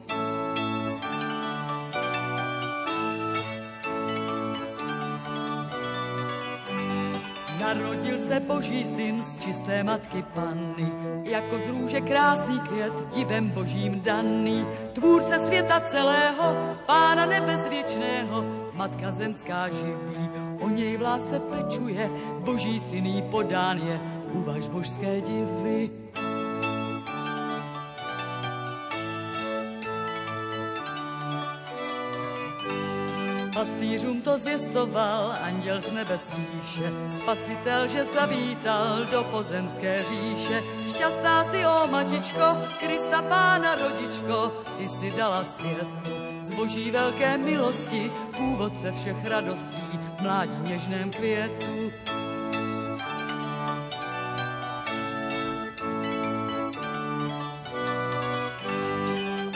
Narodil 7.61 8.19
se 8.19 8.41
boží 8.41 8.85
syn 8.85 9.25
z 9.25 9.37
čisté 9.37 9.85
matky 9.85 10.23
panny, 10.35 10.93
jako 11.23 11.59
z 11.59 11.71
růže 11.71 12.01
krásný 12.01 12.61
květ, 12.61 12.93
divem 13.17 13.49
božím 13.49 14.01
daný, 14.01 14.67
tvůrce 14.93 15.39
světa 15.39 15.81
celého, 15.81 16.77
pána 16.87 17.27
nebezvěčného, 17.27 18.64
matka 18.75 19.13
zemská 19.13 19.69
živí, 19.69 20.31
o 20.61 20.69
něj 20.69 20.97
v 20.97 21.03
lásce 21.03 21.41
pečuje, 21.41 22.11
boží 22.39 22.81
syný 22.81 23.23
podán 23.31 23.79
je, 23.79 24.01
uvaž 24.33 24.69
božské 24.69 25.21
divy. 25.21 25.91
Pastýřům 33.55 34.23
to 34.23 34.39
zvěstoval 34.39 35.35
anděl 35.43 35.81
z 35.81 35.93
nebe 35.93 36.19
spíše, 36.19 36.93
spasitel, 37.17 37.89
že 37.89 38.05
zavítal 38.05 39.05
do 39.05 39.25
pozemské 39.25 40.03
říše. 40.03 40.63
Šťastná 40.89 41.45
si, 41.45 41.67
o 41.67 41.87
matičko, 41.87 42.45
Krista 42.81 43.23
pána 43.23 43.75
rodičko, 43.75 44.53
ty 44.79 44.89
si 44.89 45.11
dala 45.11 45.45
světlu 45.45 46.14
z 46.14 46.14
boží 46.57 46.91
velké 46.91 47.39
milosti, 47.39 48.13
původce 48.37 48.93
všech 48.93 49.25
radostí, 49.25 49.99
mládí 50.23 50.71
něžném 50.71 51.11
květu. 51.11 51.93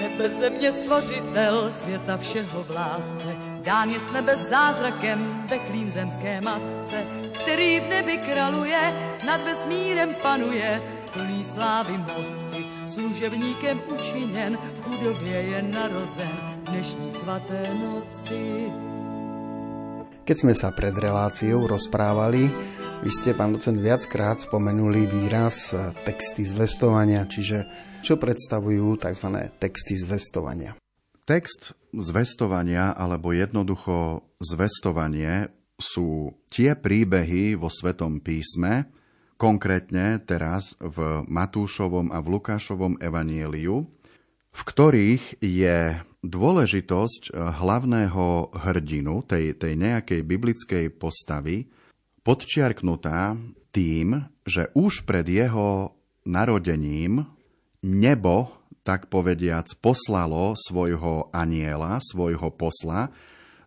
Nebe 0.01 0.29
země 0.29 0.73
stvořitel 0.73 1.71
světa 1.73 2.17
všeho 2.17 2.65
vládce, 2.65 3.37
dán 3.63 3.91
je 3.91 4.01
s 4.01 4.13
nebe 4.13 4.37
zázrakem 4.37 5.45
veklým 5.51 5.91
zemské 5.91 6.41
matce, 6.41 7.07
který 7.41 7.81
v 7.81 7.89
nebi 7.89 8.19
kraluje, 8.19 9.15
nad 9.27 9.41
vesmírem 9.45 10.15
panuje, 10.23 10.83
plný 11.13 11.45
slávy 11.45 11.99
moci, 11.99 12.48
služebníkem 12.99 13.81
učiněn, 13.95 14.59
v 14.75 14.81
chudobě 14.83 15.37
je 15.43 15.63
narozen 15.63 16.35
dnešní 16.67 17.11
svaté 17.11 17.63
noci. 17.79 18.67
Keď 20.27 20.37
sme 20.45 20.53
sa 20.53 20.75
pred 20.77 20.93
reláciou 20.93 21.65
rozprávali, 21.65 22.51
vy 23.01 23.11
ste, 23.15 23.33
pán 23.33 23.55
docent, 23.55 23.81
viackrát 23.81 24.43
spomenuli 24.43 25.09
výraz 25.09 25.73
e, 25.73 25.95
texty 26.05 26.45
zvestovania, 26.45 27.25
čiže 27.25 27.65
čo 28.05 28.21
predstavujú 28.21 29.01
tzv. 29.01 29.29
texty 29.57 29.97
zvestovania? 29.97 30.77
Text 31.25 31.73
zvestovania 31.97 32.93
alebo 32.93 33.33
jednoducho 33.33 34.27
zvestovanie 34.43 35.49
sú 35.81 36.37
tie 36.51 36.77
príbehy 36.77 37.57
vo 37.57 37.73
Svetom 37.73 38.21
písme, 38.21 38.91
konkrétne 39.39 40.19
teraz 40.27 40.75
v 40.83 41.23
Matúšovom 41.31 42.11
a 42.11 42.19
v 42.19 42.27
Lukášovom 42.37 42.99
evanieliu, 42.99 43.87
v 44.51 44.61
ktorých 44.67 45.39
je 45.39 46.03
dôležitosť 46.27 47.23
eh, 47.31 47.35
hlavného 47.39 48.53
hrdinu, 48.53 49.23
tej, 49.23 49.55
tej 49.55 49.79
nejakej 49.79 50.21
biblickej 50.27 50.85
postavy, 50.99 51.71
podčiarknutá 52.27 53.39
tým, 53.71 54.27
že 54.43 54.75
už 54.75 55.07
pred 55.07 55.25
jeho 55.25 55.95
narodením 56.27 57.25
nebo, 57.87 58.53
tak 58.83 59.07
povediac, 59.13 59.69
poslalo 59.79 60.57
svojho 60.59 61.31
aniela, 61.31 62.01
svojho 62.03 62.51
posla 62.53 63.13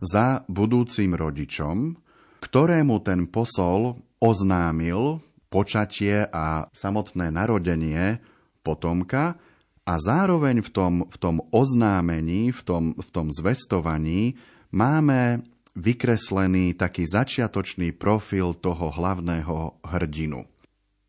za 0.02 0.42
budúcim 0.50 1.14
rodičom, 1.14 1.94
ktorému 2.42 3.06
ten 3.06 3.30
posol 3.30 4.02
oznámil 4.18 5.22
počatie 5.52 6.24
a 6.32 6.72
samotné 6.72 7.28
narodenie 7.36 8.24
potomka, 8.64 9.36
a 9.82 9.98
zároveň 9.98 10.62
v 10.62 10.70
tom, 10.70 10.94
v 11.10 11.18
tom 11.18 11.42
oznámení, 11.50 12.54
v 12.54 12.62
tom, 12.62 12.84
v 12.94 13.10
tom 13.10 13.28
zvestovaní 13.34 14.38
máme 14.70 15.42
vykreslený 15.74 16.78
taký 16.78 17.08
začiatočný 17.08 17.96
profil 17.96 18.54
toho 18.56 18.94
hlavného 18.94 19.82
hrdinu. 19.84 20.46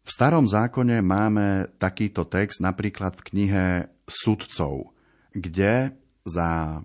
V 0.02 0.10
starom 0.10 0.50
zákone 0.50 0.98
máme 0.98 1.70
takýto 1.78 2.26
text 2.26 2.58
napríklad 2.58 3.14
v 3.20 3.22
knihe 3.22 3.66
Sudcov, 4.08 4.90
kde 5.30 5.94
za 6.26 6.82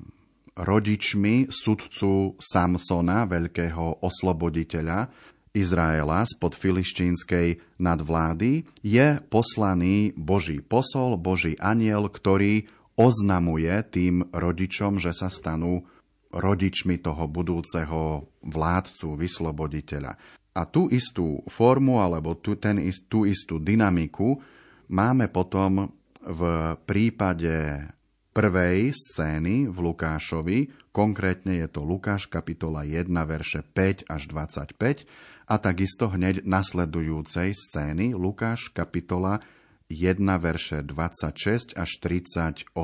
rodičmi 0.58 1.50
sudcu 1.50 2.38
Samsona, 2.38 3.30
veľkého 3.30 4.02
osloboditeľa, 4.06 5.10
Izraela 5.56 6.28
spod 6.28 6.56
filištínskej 6.56 7.80
nadvlády 7.80 8.68
je 8.84 9.08
poslaný 9.32 10.12
Boží 10.18 10.60
posol, 10.60 11.16
Boží 11.16 11.56
aniel, 11.62 12.12
ktorý 12.12 12.68
oznamuje 12.98 13.72
tým 13.94 14.26
rodičom, 14.34 14.98
že 14.98 15.14
sa 15.14 15.30
stanú 15.30 15.86
rodičmi 16.34 17.00
toho 17.00 17.30
budúceho 17.30 18.28
vládcu, 18.44 19.08
vysloboditeľa. 19.16 20.18
A 20.58 20.62
tú 20.66 20.90
istú 20.90 21.46
formu 21.46 22.02
alebo 22.02 22.34
tú, 22.34 22.58
ten, 22.58 22.82
tú 23.06 23.24
istú 23.30 23.62
dynamiku 23.62 24.42
máme 24.90 25.30
potom 25.30 25.94
v 26.26 26.42
prípade 26.84 27.86
prvej 28.34 28.94
scény 28.94 29.66
v 29.70 29.78
Lukášovi, 29.82 30.90
konkrétne 30.94 31.62
je 31.62 31.68
to 31.74 31.82
Lukáš 31.82 32.30
kapitola 32.30 32.86
1, 32.86 33.10
verše 33.26 33.62
5 33.66 34.10
až 34.10 34.22
25, 34.30 35.10
a 35.48 35.56
takisto 35.56 36.12
hneď 36.12 36.44
nasledujúcej 36.44 37.56
scény 37.56 38.12
Lukáš 38.12 38.68
kapitola 38.76 39.40
1 39.88 40.20
verše 40.44 40.84
26 40.84 41.80
až 41.80 41.90
38. 42.04 42.76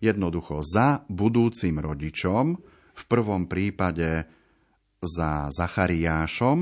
Jednoducho 0.00 0.64
za 0.64 1.04
budúcim 1.12 1.76
rodičom, 1.76 2.56
v 2.92 3.02
prvom 3.04 3.44
prípade 3.44 4.24
za 5.04 5.52
Zachariášom, 5.52 6.58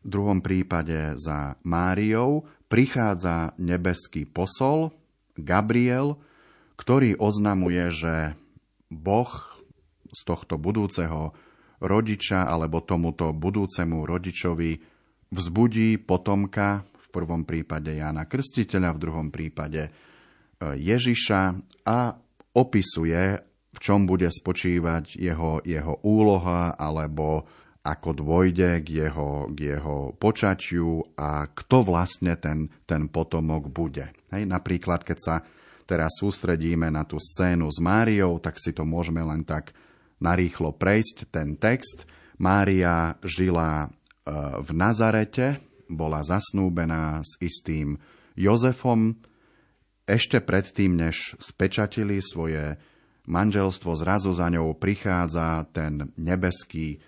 v 0.00 0.08
druhom 0.08 0.40
prípade 0.40 1.12
za 1.20 1.60
Máriou, 1.60 2.48
prichádza 2.72 3.52
nebeský 3.60 4.24
posol, 4.24 4.96
Gabriel, 5.36 6.16
ktorý 6.80 7.20
oznamuje, 7.20 7.92
že 7.92 8.14
Boh 8.88 9.28
z 10.08 10.20
tohto 10.24 10.56
budúceho 10.56 11.36
rodiča 11.80 12.46
alebo 12.46 12.84
tomuto 12.84 13.32
budúcemu 13.32 14.04
rodičovi 14.04 14.70
vzbudí 15.32 16.00
potomka, 16.04 16.84
v 16.84 17.08
prvom 17.08 17.42
prípade 17.42 17.96
Jána 17.96 18.28
Krstiteľa, 18.28 18.94
v 18.94 19.02
druhom 19.02 19.28
prípade 19.34 19.88
e, 19.88 19.90
Ježiša 20.78 21.42
a 21.88 21.98
opisuje, 22.54 23.22
v 23.70 23.78
čom 23.78 24.06
bude 24.06 24.30
spočívať 24.30 25.18
jeho, 25.18 25.62
jeho 25.62 25.94
úloha 26.06 26.74
alebo 26.74 27.46
ako 27.80 28.12
dôjde 28.12 28.84
k 28.84 29.08
jeho, 29.08 29.48
k 29.56 29.74
jeho 29.76 30.12
počatiu 30.20 31.00
a 31.16 31.48
kto 31.48 31.80
vlastne 31.80 32.36
ten, 32.36 32.68
ten 32.84 33.08
potomok 33.08 33.72
bude. 33.72 34.12
Hej, 34.28 34.44
napríklad, 34.44 35.00
keď 35.00 35.18
sa 35.18 35.36
teraz 35.88 36.20
sústredíme 36.20 36.92
na 36.92 37.08
tú 37.08 37.16
scénu 37.16 37.72
s 37.72 37.80
Máriou, 37.80 38.36
tak 38.36 38.60
si 38.60 38.76
to 38.76 38.84
môžeme 38.84 39.24
len 39.24 39.42
tak 39.42 39.72
narýchlo 40.20 40.76
prejsť, 40.76 41.32
ten 41.32 41.56
text. 41.56 42.04
Mária 42.40 43.16
žila 43.24 43.84
e, 43.84 43.88
v 44.60 44.70
Nazarete, 44.72 45.60
bola 45.90 46.22
zasnúbená 46.22 47.20
s 47.24 47.36
istým 47.42 47.98
Jozefom. 48.38 49.18
Ešte 50.06 50.40
predtým, 50.40 50.96
než 50.96 51.36
spečatili 51.40 52.22
svoje 52.22 52.78
manželstvo, 53.26 53.96
zrazu 53.98 54.32
za 54.32 54.48
ňou 54.48 54.76
prichádza 54.78 55.66
ten 55.74 56.14
nebeský 56.16 57.00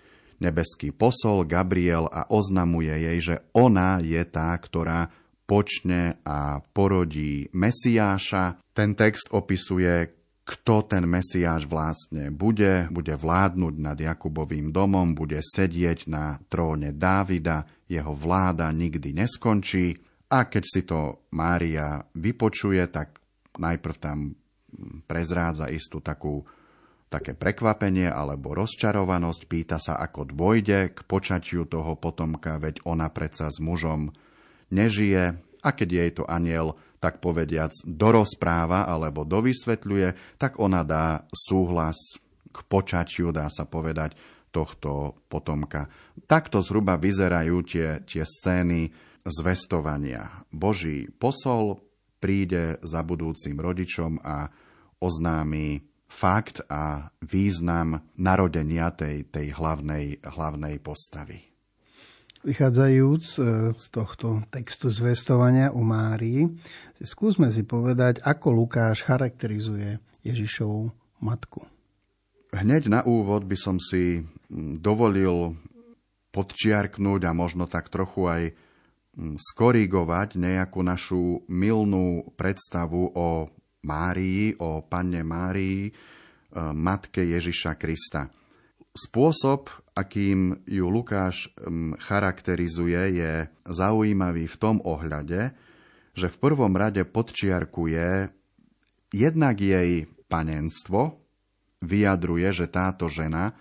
nebeský 0.43 0.91
posol 0.91 1.47
Gabriel 1.47 2.11
a 2.11 2.27
oznamuje 2.27 2.91
jej, 2.91 3.19
že 3.23 3.35
ona 3.55 4.03
je 4.03 4.19
tá, 4.27 4.51
ktorá 4.59 5.07
počne 5.47 6.19
a 6.27 6.59
porodí 6.59 7.47
Mesiáša. 7.55 8.59
Ten 8.75 8.99
text 8.99 9.31
opisuje, 9.31 10.11
kto 10.43 10.83
ten 10.83 11.07
Mesiáš 11.07 11.63
vlastne 11.63 12.27
bude. 12.27 12.91
Bude 12.91 13.15
vládnuť 13.15 13.75
nad 13.79 13.95
Jakubovým 13.95 14.75
domom, 14.75 15.15
bude 15.15 15.39
sedieť 15.39 16.11
na 16.11 16.35
tróne 16.51 16.91
Dávida, 16.91 17.63
jeho 17.87 18.11
vláda 18.11 18.67
nikdy 18.75 19.15
neskončí. 19.15 19.95
A 20.27 20.51
keď 20.51 20.63
si 20.67 20.81
to 20.83 21.29
Mária 21.31 22.03
vypočuje, 22.11 22.83
tak 22.91 23.23
najprv 23.55 23.95
tam 24.01 24.35
prezrádza 25.07 25.71
istú 25.71 26.03
takú 26.03 26.43
také 27.07 27.37
prekvapenie 27.37 28.09
alebo 28.09 28.57
rozčarovanosť, 28.57 29.41
pýta 29.45 29.77
sa, 29.77 30.01
ako 30.01 30.33
dôjde 30.33 30.97
k 30.97 30.99
počatiu 31.05 31.69
toho 31.69 31.93
potomka, 31.93 32.57
veď 32.57 32.81
ona 32.89 33.05
predsa 33.13 33.53
s 33.53 33.61
mužom 33.61 34.09
nežije 34.73 35.37
a 35.61 35.69
keď 35.69 35.89
jej 35.93 36.11
to 36.17 36.23
aniel 36.25 36.73
tak 37.03 37.19
povediac 37.19 37.75
dorozpráva 37.83 38.87
alebo 38.87 39.27
dovysvetľuje, 39.27 40.39
tak 40.39 40.55
ona 40.63 40.87
dá 40.87 41.27
súhlas 41.35 42.15
k 42.47 42.57
počatiu, 42.63 43.35
dá 43.35 43.51
sa 43.51 43.67
povedať, 43.67 44.15
tohto 44.53 45.19
potomka. 45.27 45.89
Takto 46.29 46.63
zhruba 46.63 46.95
vyzerajú 46.95 47.57
tie, 47.65 47.99
tie 48.05 48.23
scény 48.23 48.87
zvestovania. 49.25 50.45
Boží 50.53 51.09
posol 51.11 51.81
príde 52.21 52.79
za 52.85 53.03
budúcim 53.03 53.57
rodičom 53.59 54.21
a 54.23 54.47
oznámi 55.03 55.83
fakt 56.07 56.63
a 56.69 57.09
význam 57.25 57.99
narodenia 58.15 58.93
tej, 58.93 59.27
tej 59.27 59.57
hlavnej, 59.57 60.21
hlavnej 60.23 60.77
postavy. 60.79 61.52
Vychádzajúc 62.43 63.23
e, 63.23 63.41
z 63.71 63.85
tohto 63.87 64.43
textu 64.51 64.91
zvestovania 64.91 65.71
u 65.71 65.79
Márii, 65.79 66.51
skúsme 66.99 67.47
si 67.55 67.63
povedať, 67.63 68.19
ako 68.19 68.51
Lukáš 68.51 68.99
charakterizuje 69.07 69.95
Ježišovú 70.27 70.91
matku. 71.23 71.63
Hneď 72.51 72.91
na 72.91 73.01
úvod 73.07 73.47
by 73.47 73.55
som 73.55 73.79
si 73.79 74.27
dovolil 74.83 75.55
podčiarknúť 76.35 77.21
a 77.23 77.31
možno 77.31 77.63
tak 77.63 77.87
trochu 77.87 78.27
aj 78.27 78.43
skorigovať 79.39 80.35
nejakú 80.35 80.83
našu 80.83 81.47
milnú 81.47 82.27
predstavu 82.35 83.07
o 83.15 83.47
Márii, 83.87 84.51
o 84.59 84.83
panne 84.83 85.23
Márii, 85.23 85.87
e, 85.87 85.91
matke 86.75 87.23
Ježiša 87.23 87.79
Krista. 87.79 88.42
Spôsob, 88.93 89.73
akým 89.97 90.61
ju 90.69 90.85
Lukáš 90.85 91.49
charakterizuje, 91.97 93.17
je 93.17 93.33
zaujímavý 93.65 94.45
v 94.45 94.59
tom 94.61 94.77
ohľade, 94.85 95.49
že 96.13 96.29
v 96.29 96.37
prvom 96.37 96.77
rade 96.77 97.01
podčiarkuje 97.01 98.29
jednak 99.09 99.57
jej 99.57 100.05
panenstvo, 100.29 101.17
vyjadruje, 101.81 102.53
že 102.53 102.69
táto 102.69 103.09
žena 103.09 103.57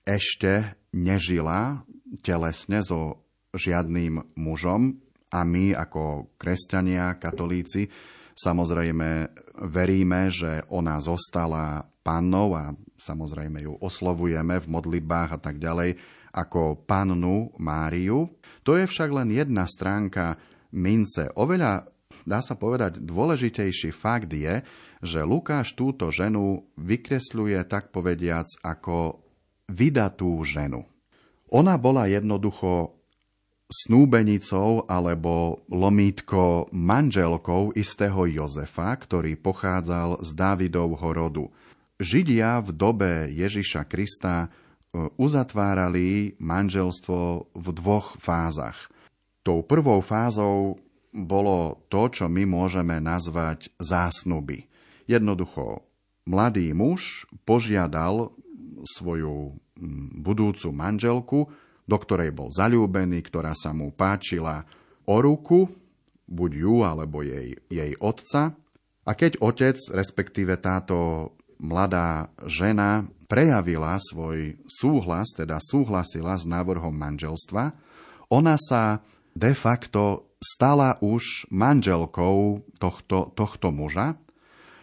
ešte 0.00 0.80
nežila 0.96 1.84
telesne 2.24 2.80
so 2.80 3.20
žiadnym 3.52 4.32
mužom 4.40 4.96
a 5.28 5.44
my 5.44 5.76
ako 5.76 6.34
kresťania, 6.40 7.20
katolíci, 7.20 7.84
samozrejme 8.32 9.28
veríme, 9.68 10.32
že 10.32 10.64
ona 10.72 10.96
zostala 11.04 11.84
pannou 12.00 12.56
a 12.56 12.72
samozrejme 12.96 13.64
ju 13.64 13.76
oslovujeme 13.80 14.56
v 14.60 14.70
modlitbách 14.70 15.30
a 15.36 15.38
tak 15.40 15.60
ďalej 15.60 15.96
ako 16.30 16.86
pannu 16.86 17.50
Máriu. 17.58 18.30
To 18.62 18.78
je 18.78 18.86
však 18.86 19.10
len 19.10 19.34
jedna 19.34 19.66
stránka 19.66 20.38
mince. 20.70 21.26
Oveľa, 21.34 21.90
dá 22.22 22.38
sa 22.38 22.54
povedať, 22.54 23.02
dôležitejší 23.02 23.90
fakt 23.90 24.30
je, 24.30 24.62
že 25.02 25.26
Lukáš 25.26 25.74
túto 25.74 26.12
ženu 26.14 26.70
vykresľuje 26.78 27.58
tak 27.66 27.90
povediac 27.90 28.46
ako 28.62 29.24
vydatú 29.70 30.38
ženu. 30.46 30.86
Ona 31.50 31.74
bola 31.80 32.06
jednoducho 32.06 33.00
snúbenicou 33.70 34.86
alebo 34.90 35.62
lomítko 35.70 36.66
manželkou 36.74 37.70
istého 37.78 38.26
Jozefa, 38.26 38.90
ktorý 38.98 39.38
pochádzal 39.38 40.26
z 40.26 40.30
Dávidovho 40.34 41.08
rodu. 41.14 41.46
Židia 42.00 42.64
v 42.64 42.72
dobe 42.72 43.28
Ježiša 43.28 43.84
Krista 43.84 44.48
e, 44.48 44.48
uzatvárali 45.20 46.32
manželstvo 46.40 47.52
v 47.52 47.66
dvoch 47.76 48.16
fázach. 48.16 48.88
Tou 49.44 49.60
prvou 49.60 50.00
fázou 50.00 50.80
bolo 51.12 51.84
to, 51.92 52.08
čo 52.08 52.24
my 52.32 52.48
môžeme 52.48 52.96
nazvať 53.04 53.68
zásnuby. 53.76 54.64
Jednoducho, 55.04 55.84
mladý 56.24 56.72
muž 56.72 57.28
požiadal 57.44 58.32
svoju 58.96 59.60
budúcu 60.16 60.68
manželku, 60.72 61.52
do 61.84 61.96
ktorej 62.00 62.32
bol 62.32 62.48
zalúbený, 62.48 63.20
ktorá 63.20 63.52
sa 63.52 63.76
mu 63.76 63.92
páčila 63.92 64.64
o 65.04 65.20
ruku, 65.20 65.68
buď 66.30 66.50
ju 66.54 66.74
alebo 66.80 67.20
jej, 67.20 67.60
jej 67.68 67.92
otca. 68.00 68.56
A 69.04 69.10
keď 69.12 69.42
otec, 69.42 69.76
respektíve 69.92 70.54
táto 70.62 71.32
mladá 71.60 72.32
žena, 72.48 73.04
prejavila 73.28 74.00
svoj 74.00 74.58
súhlas, 74.66 75.30
teda 75.36 75.60
súhlasila 75.60 76.34
s 76.34 76.48
návrhom 76.48 76.90
manželstva, 76.90 77.76
ona 78.32 78.56
sa 78.56 79.04
de 79.36 79.52
facto 79.54 80.32
stala 80.40 80.96
už 81.04 81.46
manželkou 81.52 82.64
tohto, 82.80 83.30
tohto 83.36 83.68
muža, 83.70 84.16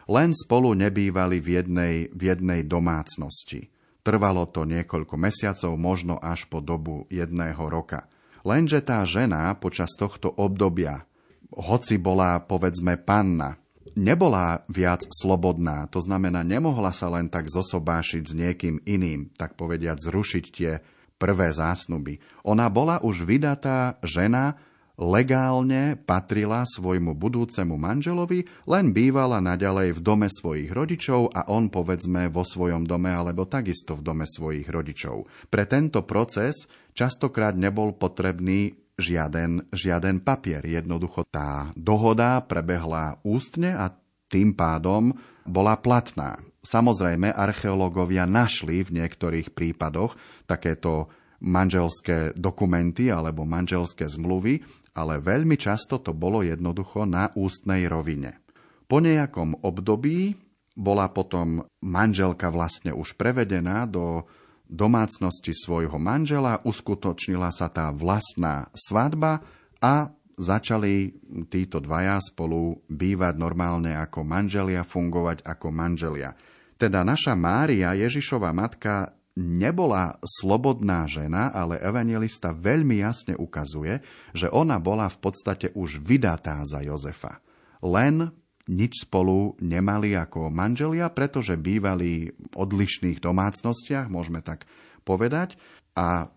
len 0.07 0.31
spolu 0.31 0.71
nebývali 0.77 1.41
v 1.43 1.47
jednej, 1.59 1.95
v 2.13 2.21
jednej 2.31 2.61
domácnosti. 2.63 3.67
Trvalo 4.05 4.47
to 4.47 4.63
niekoľko 4.63 5.19
mesiacov, 5.19 5.75
možno 5.75 6.15
až 6.23 6.47
po 6.47 6.63
dobu 6.63 7.03
jedného 7.11 7.59
roka. 7.67 8.07
Lenže 8.47 8.79
tá 8.79 9.03
žena 9.03 9.51
počas 9.59 9.91
tohto 9.99 10.31
obdobia, 10.31 11.03
hoci 11.51 11.99
bola 11.99 12.39
povedzme 12.39 12.95
panna, 12.95 13.59
nebola 13.95 14.65
viac 14.67 15.05
slobodná, 15.07 15.87
to 15.87 16.03
znamená, 16.03 16.43
nemohla 16.43 16.91
sa 16.91 17.07
len 17.13 17.31
tak 17.31 17.47
zosobášiť 17.47 18.23
s 18.25 18.33
niekým 18.33 18.75
iným, 18.83 19.31
tak 19.37 19.55
povediať 19.55 19.97
zrušiť 20.01 20.45
tie 20.51 20.71
prvé 21.17 21.49
zásnuby. 21.53 22.19
Ona 22.45 22.67
bola 22.67 23.01
už 23.01 23.25
vydatá 23.25 23.97
žena, 24.05 24.57
legálne 24.97 25.93
patrila 25.93 26.65
svojmu 26.65 27.13
budúcemu 27.13 27.77
manželovi, 27.77 28.49
len 28.65 28.89
bývala 28.89 29.37
naďalej 29.37 29.93
v 29.93 29.99
dome 30.01 30.25
svojich 30.25 30.73
rodičov 30.73 31.29
a 31.37 31.45
on 31.53 31.69
povedzme 31.69 32.33
vo 32.33 32.41
svojom 32.41 32.81
dome 32.89 33.13
alebo 33.13 33.45
takisto 33.45 33.93
v 33.93 34.01
dome 34.01 34.25
svojich 34.25 34.65
rodičov. 34.65 35.29
Pre 35.53 35.63
tento 35.69 36.01
proces 36.01 36.65
častokrát 36.97 37.53
nebol 37.53 37.93
potrebný 37.93 38.86
žiaden, 38.97 39.69
žiaden 39.71 40.25
papier. 40.25 40.65
Jednoducho 40.65 41.23
tá 41.29 41.71
dohoda 41.77 42.41
prebehla 42.43 43.21
ústne 43.21 43.77
a 43.77 43.93
tým 44.27 44.57
pádom 44.57 45.15
bola 45.47 45.79
platná. 45.79 46.41
Samozrejme, 46.65 47.31
archeológovia 47.31 48.27
našli 48.27 48.83
v 48.83 48.99
niektorých 48.99 49.55
prípadoch 49.55 50.19
takéto 50.43 51.07
manželské 51.39 52.35
dokumenty 52.35 53.07
alebo 53.13 53.47
manželské 53.47 54.09
zmluvy, 54.09 54.65
ale 54.97 55.21
veľmi 55.21 55.55
často 55.55 56.01
to 56.01 56.11
bolo 56.11 56.43
jednoducho 56.43 57.05
na 57.07 57.29
ústnej 57.37 57.87
rovine. 57.87 58.41
Po 58.89 58.99
nejakom 58.99 59.63
období 59.63 60.35
bola 60.77 61.07
potom 61.13 61.63
manželka 61.85 62.49
vlastne 62.51 62.91
už 62.91 63.15
prevedená 63.15 63.85
do 63.87 64.25
domácnosti 64.67 65.55
svojho 65.55 65.95
manžela, 65.97 66.61
uskutočnila 66.63 67.51
sa 67.51 67.71
tá 67.71 67.91
vlastná 67.95 68.67
svadba 68.75 69.41
a 69.79 70.11
začali 70.37 71.17
títo 71.49 71.81
dvaja 71.81 72.21
spolu 72.21 72.85
bývať 72.85 73.35
normálne 73.41 73.97
ako 73.97 74.21
manželia, 74.21 74.85
fungovať 74.85 75.41
ako 75.41 75.67
manželia. 75.73 76.37
Teda 76.77 77.01
naša 77.01 77.33
Mária, 77.33 77.97
Ježišova 77.97 78.53
matka, 78.53 79.17
nebola 79.37 80.17
slobodná 80.21 81.09
žena, 81.09 81.49
ale 81.53 81.81
evangelista 81.81 82.53
veľmi 82.53 83.01
jasne 83.01 83.33
ukazuje, 83.37 84.01
že 84.33 84.49
ona 84.49 84.77
bola 84.77 85.09
v 85.09 85.17
podstate 85.17 85.73
už 85.73 86.01
vydatá 86.01 86.61
za 86.65 86.85
Jozefa. 86.85 87.41
Len 87.81 88.29
nič 88.67 89.07
spolu 89.07 89.55
nemali 89.63 90.13
ako 90.15 90.51
manželia, 90.51 91.07
pretože 91.11 91.55
bývali 91.55 92.31
v 92.31 92.53
odlišných 92.55 93.23
domácnostiach, 93.23 94.11
môžeme 94.11 94.43
tak 94.43 94.67
povedať. 95.07 95.55
A 95.95 96.27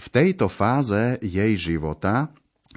v 0.00 0.06
tejto 0.08 0.48
fáze 0.48 1.18
jej 1.20 1.52
života 1.58 2.30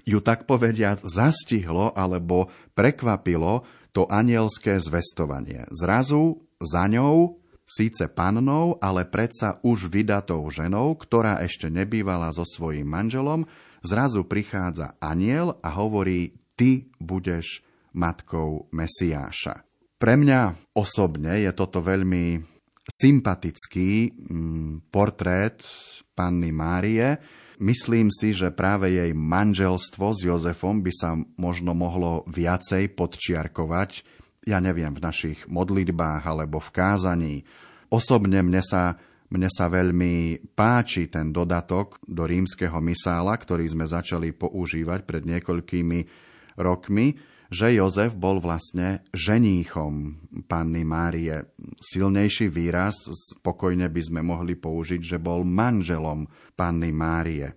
ju 0.03 0.19
tak 0.19 0.49
povediať 0.49 1.05
zastihlo 1.05 1.93
alebo 1.93 2.49
prekvapilo 2.73 3.63
to 3.93 4.09
anielské 4.09 4.81
zvestovanie. 4.81 5.69
Zrazu 5.69 6.41
za 6.57 6.89
ňou, 6.89 7.37
síce 7.63 8.09
pannou, 8.09 8.81
ale 8.81 9.05
predsa 9.05 9.61
už 9.61 9.87
vydatou 9.87 10.41
ženou, 10.49 10.97
ktorá 10.97 11.39
ešte 11.45 11.69
nebývala 11.69 12.33
so 12.33 12.43
svojím 12.43 12.89
manželom, 12.89 13.45
zrazu 13.85 14.25
prichádza 14.25 14.97
aniel 14.97 15.61
a 15.61 15.69
hovorí, 15.71 16.35
ty 16.57 16.89
budeš 16.97 17.61
matkou 17.93 18.69
Mesiáša. 18.73 19.65
Pre 19.97 20.13
mňa 20.19 20.73
osobne 20.75 21.39
je 21.39 21.51
toto 21.55 21.79
veľmi 21.79 22.43
sympatický 22.83 24.11
mm, 24.11 24.91
portrét 24.91 25.63
panny 26.11 26.51
Márie. 26.51 27.17
Myslím 27.63 28.11
si, 28.11 28.35
že 28.35 28.51
práve 28.51 28.91
jej 28.91 29.15
manželstvo 29.15 30.11
s 30.11 30.19
Jozefom 30.27 30.83
by 30.83 30.91
sa 30.91 31.15
možno 31.39 31.71
mohlo 31.71 32.27
viacej 32.27 32.91
podčiarkovať, 32.91 34.03
ja 34.43 34.59
neviem, 34.59 34.91
v 34.91 34.99
našich 34.99 35.47
modlitbách 35.47 36.27
alebo 36.27 36.59
v 36.59 36.73
kázaní. 36.75 37.35
Osobne 37.87 38.43
mne 38.43 38.59
sa, 38.59 38.99
mne 39.31 39.47
sa 39.47 39.71
veľmi 39.71 40.43
páči 40.51 41.07
ten 41.07 41.31
dodatok 41.31 42.03
do 42.03 42.27
rímskeho 42.27 42.83
misála, 42.83 43.39
ktorý 43.39 43.63
sme 43.71 43.87
začali 43.87 44.35
používať 44.35 45.07
pred 45.07 45.23
niekoľkými 45.23 45.99
rokmi, 46.59 47.15
že 47.53 47.77
Jozef 47.77 48.17
bol 48.17 48.41
vlastne 48.41 49.05
ženíchom 49.13 50.25
panny 50.49 50.81
Márie. 50.81 51.53
Silnejší 51.77 52.49
výraz, 52.49 52.97
spokojne 53.37 53.93
by 53.93 54.01
sme 54.01 54.21
mohli 54.25 54.57
použiť, 54.57 55.01
že 55.05 55.17
bol 55.21 55.45
manželom 55.45 56.25
panny 56.57 56.89
Márie. 56.89 57.53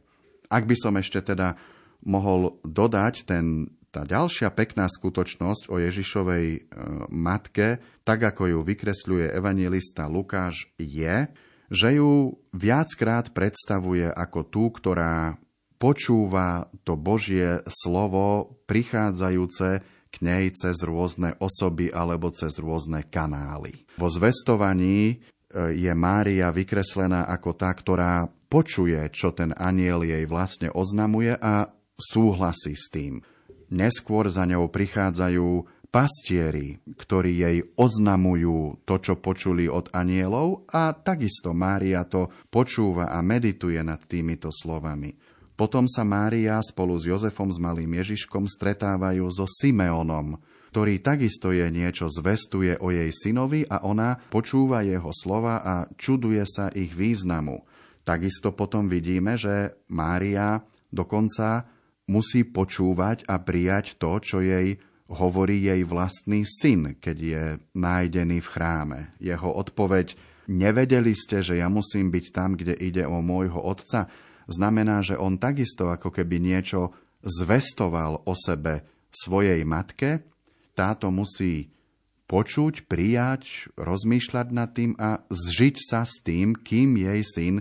Ak 0.52 0.68
by 0.68 0.76
som 0.76 1.00
ešte 1.00 1.24
teda 1.24 1.56
mohol 2.04 2.61
dodať 2.61 3.24
ten, 3.24 3.72
tá 3.88 4.04
ďalšia 4.04 4.52
pekná 4.52 4.85
skutočnosť 4.85 5.72
o 5.72 5.80
Ježišovej 5.80 6.46
e, 6.52 6.61
matke, 7.09 7.80
tak 8.04 8.20
ako 8.20 8.52
ju 8.52 8.59
vykresľuje 8.61 9.32
evangelista 9.32 10.04
Lukáš, 10.06 10.68
je, 10.76 11.26
že 11.72 11.98
ju 11.98 12.37
viackrát 12.52 13.32
predstavuje 13.32 14.06
ako 14.06 14.40
tú, 14.46 14.70
ktorá 14.70 15.40
počúva 15.76 16.68
to 16.82 16.96
Božie 16.96 17.62
slovo 17.68 18.58
prichádzajúce 18.66 19.68
k 20.10 20.14
nej 20.24 20.48
cez 20.56 20.80
rôzne 20.80 21.36
osoby 21.38 21.92
alebo 21.92 22.32
cez 22.32 22.56
rôzne 22.56 23.04
kanály. 23.04 23.84
Vo 24.00 24.08
zvestovaní 24.08 25.00
e, 25.12 25.14
je 25.76 25.92
Mária 25.92 26.48
vykreslená 26.48 27.28
ako 27.28 27.52
tá, 27.52 27.68
ktorá 27.76 28.24
počuje, 28.48 28.96
čo 29.12 29.36
ten 29.36 29.52
aniel 29.52 30.06
jej 30.06 30.24
vlastne 30.24 30.72
oznamuje 30.72 31.36
a 31.36 31.68
súhlasí 32.00 32.72
s 32.72 32.88
tým. 32.88 33.20
Neskôr 33.68 34.30
za 34.30 34.46
ňou 34.46 34.70
prichádzajú 34.70 35.48
pastieri, 35.90 36.76
ktorí 36.96 37.32
jej 37.40 37.58
oznamujú 37.74 38.84
to, 38.84 39.00
čo 39.00 39.16
počuli 39.16 39.64
od 39.64 39.90
anielov 39.96 40.68
a 40.70 40.92
takisto 40.92 41.56
Mária 41.56 42.04
to 42.04 42.28
počúva 42.52 43.10
a 43.10 43.18
medituje 43.24 43.80
nad 43.80 44.04
týmito 44.04 44.52
slovami. 44.52 45.25
Potom 45.57 45.88
sa 45.88 46.05
Mária 46.05 46.61
spolu 46.61 47.01
s 47.01 47.09
Jozefom 47.09 47.49
s 47.49 47.57
malým 47.57 47.97
Ježiškom 47.97 48.45
stretávajú 48.45 49.25
so 49.33 49.49
Simeonom, 49.49 50.37
ktorý 50.69 51.01
takisto 51.01 51.49
je 51.49 51.64
niečo 51.73 52.12
zvestuje 52.12 52.77
o 52.77 52.92
jej 52.92 53.09
synovi 53.09 53.64
a 53.64 53.81
ona 53.81 54.21
počúva 54.29 54.85
jeho 54.85 55.09
slova 55.16 55.64
a 55.64 55.75
čuduje 55.97 56.45
sa 56.45 56.69
ich 56.77 56.92
významu. 56.92 57.64
Takisto 58.05 58.53
potom 58.53 58.87
vidíme, 58.87 59.40
že 59.40 59.81
Mária 59.88 60.61
dokonca 60.92 61.64
musí 62.07 62.45
počúvať 62.45 63.25
a 63.25 63.40
prijať 63.40 63.97
to, 63.97 64.21
čo 64.21 64.45
jej 64.45 64.77
hovorí 65.09 65.64
jej 65.64 65.83
vlastný 65.87 66.45
syn, 66.45 67.01
keď 67.01 67.16
je 67.16 67.42
nájdený 67.73 68.42
v 68.42 68.49
chráme. 68.53 69.01
Jeho 69.23 69.55
odpoveď, 69.57 70.19
nevedeli 70.51 71.14
ste, 71.14 71.40
že 71.40 71.59
ja 71.62 71.71
musím 71.71 72.11
byť 72.11 72.27
tam, 72.35 72.59
kde 72.59 72.75
ide 72.77 73.07
o 73.07 73.23
môjho 73.23 73.59
otca? 73.59 74.11
Znamená, 74.50 75.02
že 75.02 75.18
on 75.18 75.38
takisto 75.38 75.90
ako 75.90 76.11
keby 76.11 76.38
niečo 76.42 76.94
zvestoval 77.22 78.22
o 78.26 78.32
sebe 78.35 78.87
svojej 79.11 79.62
matke, 79.66 80.22
táto 80.76 81.09
musí 81.09 81.72
počuť, 82.26 82.90
prijať, 82.90 83.70
rozmýšľať 83.78 84.46
nad 84.50 84.70
tým 84.74 84.92
a 84.98 85.22
zžiť 85.30 85.76
sa 85.78 86.02
s 86.02 86.20
tým, 86.20 86.59
kým 86.59 86.98
jej 86.98 87.22
syn 87.22 87.54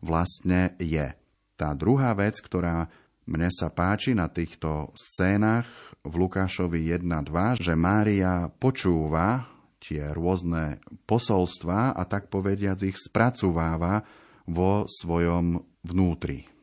vlastne 0.00 0.72
je. 0.80 1.12
Tá 1.56 1.72
druhá 1.76 2.12
vec, 2.16 2.40
ktorá 2.40 2.88
mne 3.26 3.48
sa 3.50 3.68
páči 3.72 4.16
na 4.16 4.30
týchto 4.30 4.92
scénach 4.94 5.66
v 6.06 6.14
Lukášovi 6.26 6.86
1.2, 6.94 7.60
že 7.60 7.74
Mária 7.74 8.48
počúva 8.48 9.44
tie 9.82 10.10
rôzne 10.14 10.80
posolstvá 11.04 11.94
a 11.94 12.02
tak 12.08 12.32
povediac 12.32 12.80
ich 12.86 12.96
spracováva 12.96 14.02
vo 14.46 14.86
svojom 14.86 15.75
vnútri. 15.86 16.55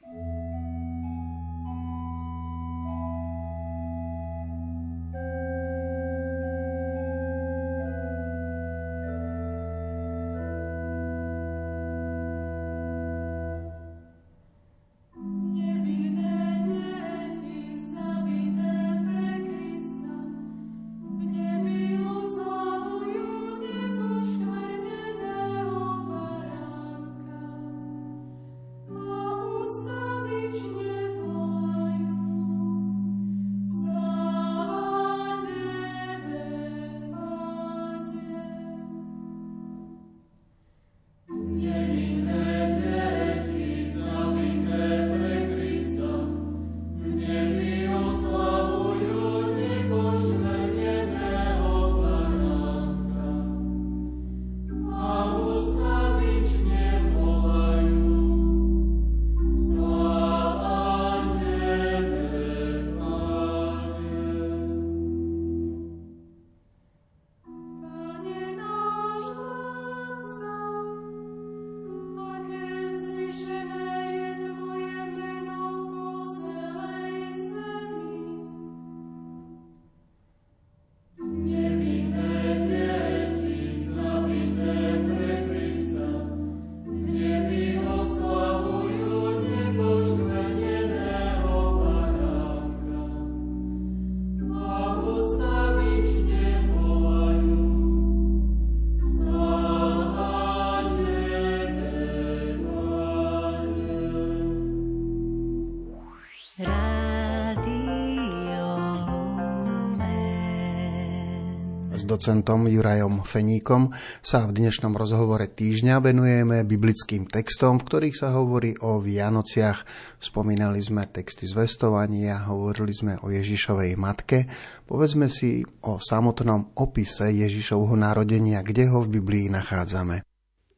Docentom 112.14 112.70
Jurajom 112.70 113.26
Feníkom 113.26 113.90
sa 114.22 114.46
v 114.46 114.62
dnešnom 114.62 114.94
rozhovore 114.94 115.50
týždňa 115.50 115.98
venujeme 115.98 116.62
biblickým 116.62 117.26
textom, 117.26 117.82
v 117.82 117.90
ktorých 117.90 118.14
sa 118.14 118.38
hovorí 118.38 118.78
o 118.86 119.02
Vianociach. 119.02 119.82
Spomínali 120.22 120.78
sme 120.78 121.10
texty 121.10 121.50
zvestovania, 121.50 122.46
hovorili 122.46 122.94
sme 122.94 123.18
o 123.26 123.34
Ježišovej 123.34 123.98
matke. 123.98 124.46
Povedzme 124.86 125.26
si 125.26 125.66
o 125.90 125.98
samotnom 125.98 126.78
opise 126.78 127.34
Ježišovho 127.34 127.98
narodenia, 127.98 128.62
kde 128.62 128.94
ho 128.94 129.02
v 129.02 129.18
Biblii 129.18 129.50
nachádzame. 129.50 130.22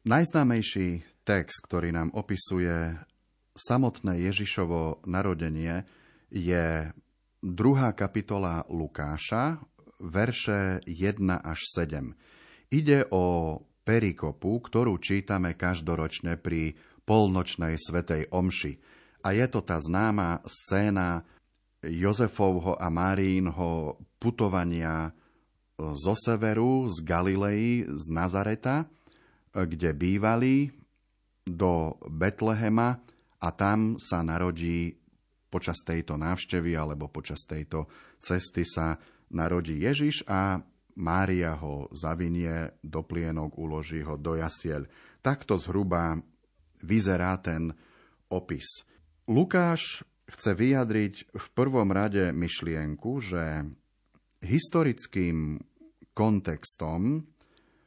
Najznámejší 0.08 1.20
text, 1.28 1.60
ktorý 1.68 1.92
nám 1.92 2.16
opisuje 2.16 2.96
samotné 3.52 4.24
Ježišovo 4.24 5.04
narodenie, 5.04 5.84
je 6.32 6.88
druhá 7.44 7.92
kapitola 7.92 8.64
Lukáša, 8.72 9.60
verše 10.00 10.82
1 10.84 11.20
až 11.40 11.60
7. 11.74 12.12
Ide 12.72 13.06
o 13.14 13.58
perikopu, 13.86 14.58
ktorú 14.58 14.98
čítame 14.98 15.54
každoročne 15.54 16.36
pri 16.36 16.74
polnočnej 17.06 17.78
svetej 17.78 18.34
omši. 18.34 18.74
A 19.22 19.34
je 19.34 19.46
to 19.46 19.62
tá 19.62 19.78
známa 19.78 20.42
scéna 20.42 21.22
Jozefovho 21.86 22.74
a 22.74 22.90
Márínho 22.90 23.94
putovania 24.18 25.14
zo 25.78 26.14
severu, 26.18 26.90
z 26.90 27.04
Galilei, 27.06 27.86
z 27.86 28.06
Nazareta, 28.10 28.90
kde 29.54 29.94
bývali 29.94 30.72
do 31.46 31.94
Betlehema 32.10 32.98
a 33.38 33.48
tam 33.54 34.00
sa 34.02 34.26
narodí 34.26 34.98
počas 35.46 35.78
tejto 35.86 36.18
návštevy 36.18 36.74
alebo 36.74 37.06
počas 37.06 37.46
tejto 37.46 37.86
cesty 38.18 38.66
sa 38.66 38.98
narodí 39.30 39.82
Ježiš 39.82 40.26
a 40.26 40.62
Mária 40.96 41.52
ho 41.60 41.92
zavinie 41.92 42.72
do 42.80 43.04
plienok, 43.04 43.60
uloží 43.60 44.00
ho 44.00 44.16
do 44.16 44.32
jasiel. 44.32 44.88
Takto 45.20 45.60
zhruba 45.60 46.16
vyzerá 46.80 47.36
ten 47.36 47.76
opis. 48.32 48.88
Lukáš 49.28 50.06
chce 50.26 50.56
vyjadriť 50.56 51.14
v 51.36 51.46
prvom 51.52 51.92
rade 51.92 52.32
myšlienku, 52.32 53.20
že 53.20 53.68
historickým 54.40 55.60
kontextom 56.16 57.28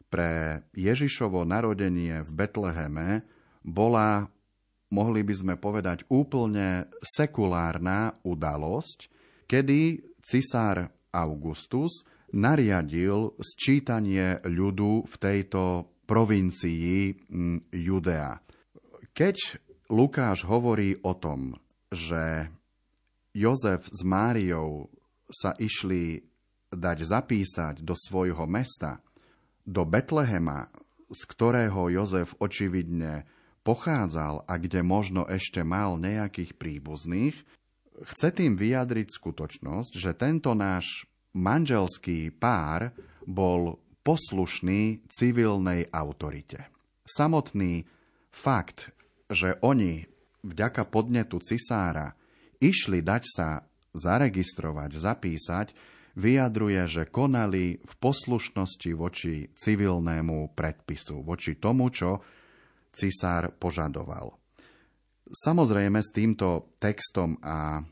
pre 0.10 0.62
Ježišovo 0.74 1.46
narodenie 1.46 2.22
v 2.26 2.30
Betleheme 2.30 3.26
bola, 3.66 4.30
mohli 4.94 5.22
by 5.26 5.34
sme 5.34 5.56
povedať, 5.58 6.06
úplne 6.10 6.90
sekulárna 7.02 8.14
udalosť, 8.26 9.10
kedy 9.50 10.02
cisár 10.22 10.90
Augustus 11.14 12.06
nariadil 12.34 13.34
sčítanie 13.42 14.38
ľudu 14.46 15.10
v 15.10 15.16
tejto 15.18 15.90
provincii 16.06 17.14
Judea. 17.74 18.38
Keď 19.14 19.38
Lukáš 19.90 20.46
hovorí 20.46 20.98
o 21.02 21.18
tom, 21.18 21.58
že 21.90 22.50
Jozef 23.34 23.90
s 23.90 24.02
Máriou 24.06 24.90
sa 25.30 25.54
išli 25.58 26.22
dať 26.70 26.98
zapísať 27.02 27.76
do 27.82 27.98
svojho 27.98 28.46
mesta, 28.46 29.02
do 29.66 29.86
Betlehema, 29.86 30.70
z 31.10 31.22
ktorého 31.26 31.90
Jozef 31.90 32.38
očividne 32.38 33.26
pochádzal 33.66 34.46
a 34.46 34.54
kde 34.58 34.82
možno 34.86 35.26
ešte 35.30 35.66
mal 35.66 35.98
nejakých 35.98 36.58
príbuzných, 36.58 37.38
chce 38.04 38.30
tým 38.32 38.56
vyjadriť 38.56 39.08
skutočnosť, 39.10 39.92
že 39.96 40.12
tento 40.16 40.56
náš 40.56 41.08
manželský 41.36 42.34
pár 42.36 42.92
bol 43.28 43.78
poslušný 44.02 45.06
civilnej 45.12 45.86
autorite. 45.94 46.72
Samotný 47.06 47.86
fakt, 48.32 48.94
že 49.30 49.58
oni 49.62 50.06
vďaka 50.46 50.88
podnetu 50.88 51.38
cisára 51.44 52.16
išli 52.58 53.04
dať 53.04 53.24
sa 53.26 53.64
zaregistrovať, 53.94 54.92
zapísať, 54.96 55.68
vyjadruje, 56.18 56.82
že 56.90 57.04
konali 57.10 57.80
v 57.80 57.94
poslušnosti 58.02 58.92
voči 58.98 59.50
civilnému 59.54 60.54
predpisu, 60.54 61.22
voči 61.24 61.58
tomu, 61.58 61.90
čo 61.94 62.22
cisár 62.94 63.54
požadoval. 63.56 64.36
Samozrejme 65.30 66.02
s 66.02 66.10
týmto 66.10 66.74
textom 66.82 67.38
a 67.46 67.86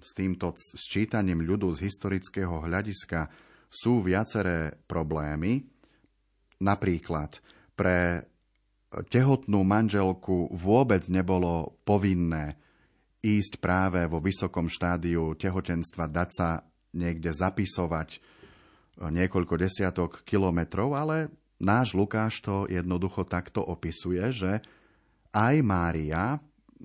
s 0.00 0.10
týmto 0.16 0.56
sčítaním 0.56 1.44
ľudu 1.44 1.76
z 1.76 1.84
historického 1.84 2.64
hľadiska 2.64 3.28
sú 3.68 4.00
viaceré 4.00 4.80
problémy. 4.88 5.60
Napríklad 6.64 7.44
pre 7.76 8.24
tehotnú 9.12 9.60
manželku 9.60 10.48
vôbec 10.56 11.04
nebolo 11.12 11.76
povinné 11.84 12.56
ísť 13.20 13.60
práve 13.60 14.08
vo 14.08 14.24
vysokom 14.24 14.72
štádiu 14.72 15.36
tehotenstva, 15.36 16.08
dať 16.08 16.30
sa 16.32 16.48
niekde 16.96 17.28
zapisovať 17.28 18.24
niekoľko 19.00 19.54
desiatok 19.58 20.22
kilometrov, 20.22 20.94
ale 20.96 21.28
náš 21.60 21.92
Lukáš 21.92 22.40
to 22.40 22.64
jednoducho 22.70 23.26
takto 23.26 23.60
opisuje, 23.60 24.22
že 24.30 24.64
aj 25.34 25.54
Mária 25.66 26.38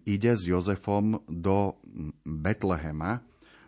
ide 0.09 0.33
s 0.33 0.49
Jozefom 0.49 1.21
do 1.29 1.77
Betlehema. 2.25 3.21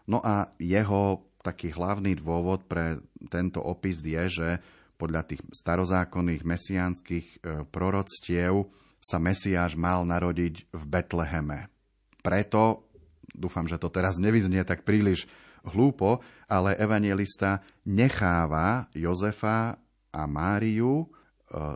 No 0.09 0.17
a 0.25 0.49
jeho 0.57 1.21
taký 1.45 1.69
hlavný 1.73 2.17
dôvod 2.17 2.65
pre 2.65 2.97
tento 3.29 3.61
opis 3.61 4.01
je, 4.01 4.25
že 4.29 4.49
podľa 4.97 5.25
tých 5.25 5.41
starozákonných 5.49 6.45
mesiánskych 6.45 7.25
e, 7.25 7.65
proroctiev 7.69 8.69
sa 9.01 9.17
Mesiáš 9.17 9.73
mal 9.73 10.05
narodiť 10.05 10.69
v 10.69 10.83
Betleheme. 10.85 11.73
Preto, 12.21 12.85
dúfam, 13.33 13.65
že 13.65 13.81
to 13.81 13.89
teraz 13.89 14.21
nevyznie 14.21 14.61
tak 14.61 14.85
príliš 14.85 15.25
hlúpo, 15.65 16.21
ale 16.45 16.77
evangelista 16.77 17.65
necháva 17.81 18.85
Jozefa 18.93 19.81
a 20.13 20.21
Máriu 20.29 21.09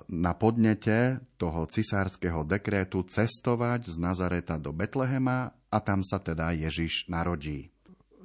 na 0.08 0.34
podnete 0.34 1.20
toho 1.36 1.68
cisárskeho 1.68 2.48
dekrétu 2.48 3.04
cestovať 3.04 3.92
z 3.92 3.96
Nazareta 4.00 4.56
do 4.56 4.72
Betlehema 4.72 5.52
a 5.52 5.78
tam 5.84 6.00
sa 6.00 6.24
teda 6.24 6.56
Ježiš 6.56 7.12
narodí. 7.12 7.70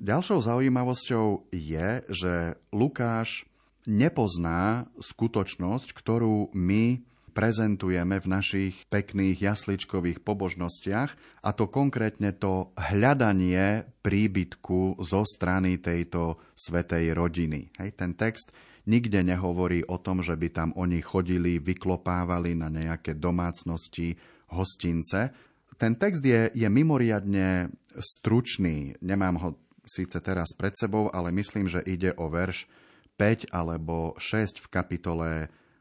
Ďalšou 0.00 0.40
zaujímavosťou 0.40 1.52
je, 1.52 1.88
že 2.08 2.56
Lukáš 2.72 3.44
nepozná 3.84 4.88
skutočnosť, 4.96 5.92
ktorú 5.92 6.54
my 6.56 7.04
prezentujeme 7.30 8.18
v 8.18 8.26
našich 8.26 8.74
pekných 8.90 9.38
jasličkových 9.38 10.18
pobožnostiach, 10.24 11.10
a 11.46 11.50
to 11.54 11.70
konkrétne 11.70 12.34
to 12.34 12.74
hľadanie 12.74 13.86
príbytku 14.02 14.98
zo 14.98 15.22
strany 15.22 15.78
tejto 15.78 16.42
svetej 16.58 17.14
rodiny. 17.14 17.70
Hej, 17.78 17.90
ten 17.94 18.18
text 18.18 18.50
nikde 18.86 19.20
nehovorí 19.24 19.84
o 19.88 20.00
tom, 20.00 20.24
že 20.24 20.36
by 20.36 20.48
tam 20.52 20.70
oni 20.76 21.00
chodili, 21.04 21.60
vyklopávali 21.60 22.56
na 22.56 22.72
nejaké 22.72 23.16
domácnosti, 23.18 24.16
hostince. 24.52 25.32
Ten 25.80 25.96
text 25.96 26.20
je, 26.20 26.52
je 26.52 26.68
mimoriadne 26.68 27.72
stručný. 27.96 29.00
Nemám 29.00 29.36
ho 29.40 29.48
síce 29.84 30.20
teraz 30.20 30.52
pred 30.54 30.76
sebou, 30.76 31.08
ale 31.10 31.32
myslím, 31.32 31.66
že 31.66 31.82
ide 31.82 32.12
o 32.20 32.28
verš 32.28 32.68
5 33.16 33.52
alebo 33.52 34.14
6 34.16 34.60
v 34.60 34.66
kapitole 34.68 35.30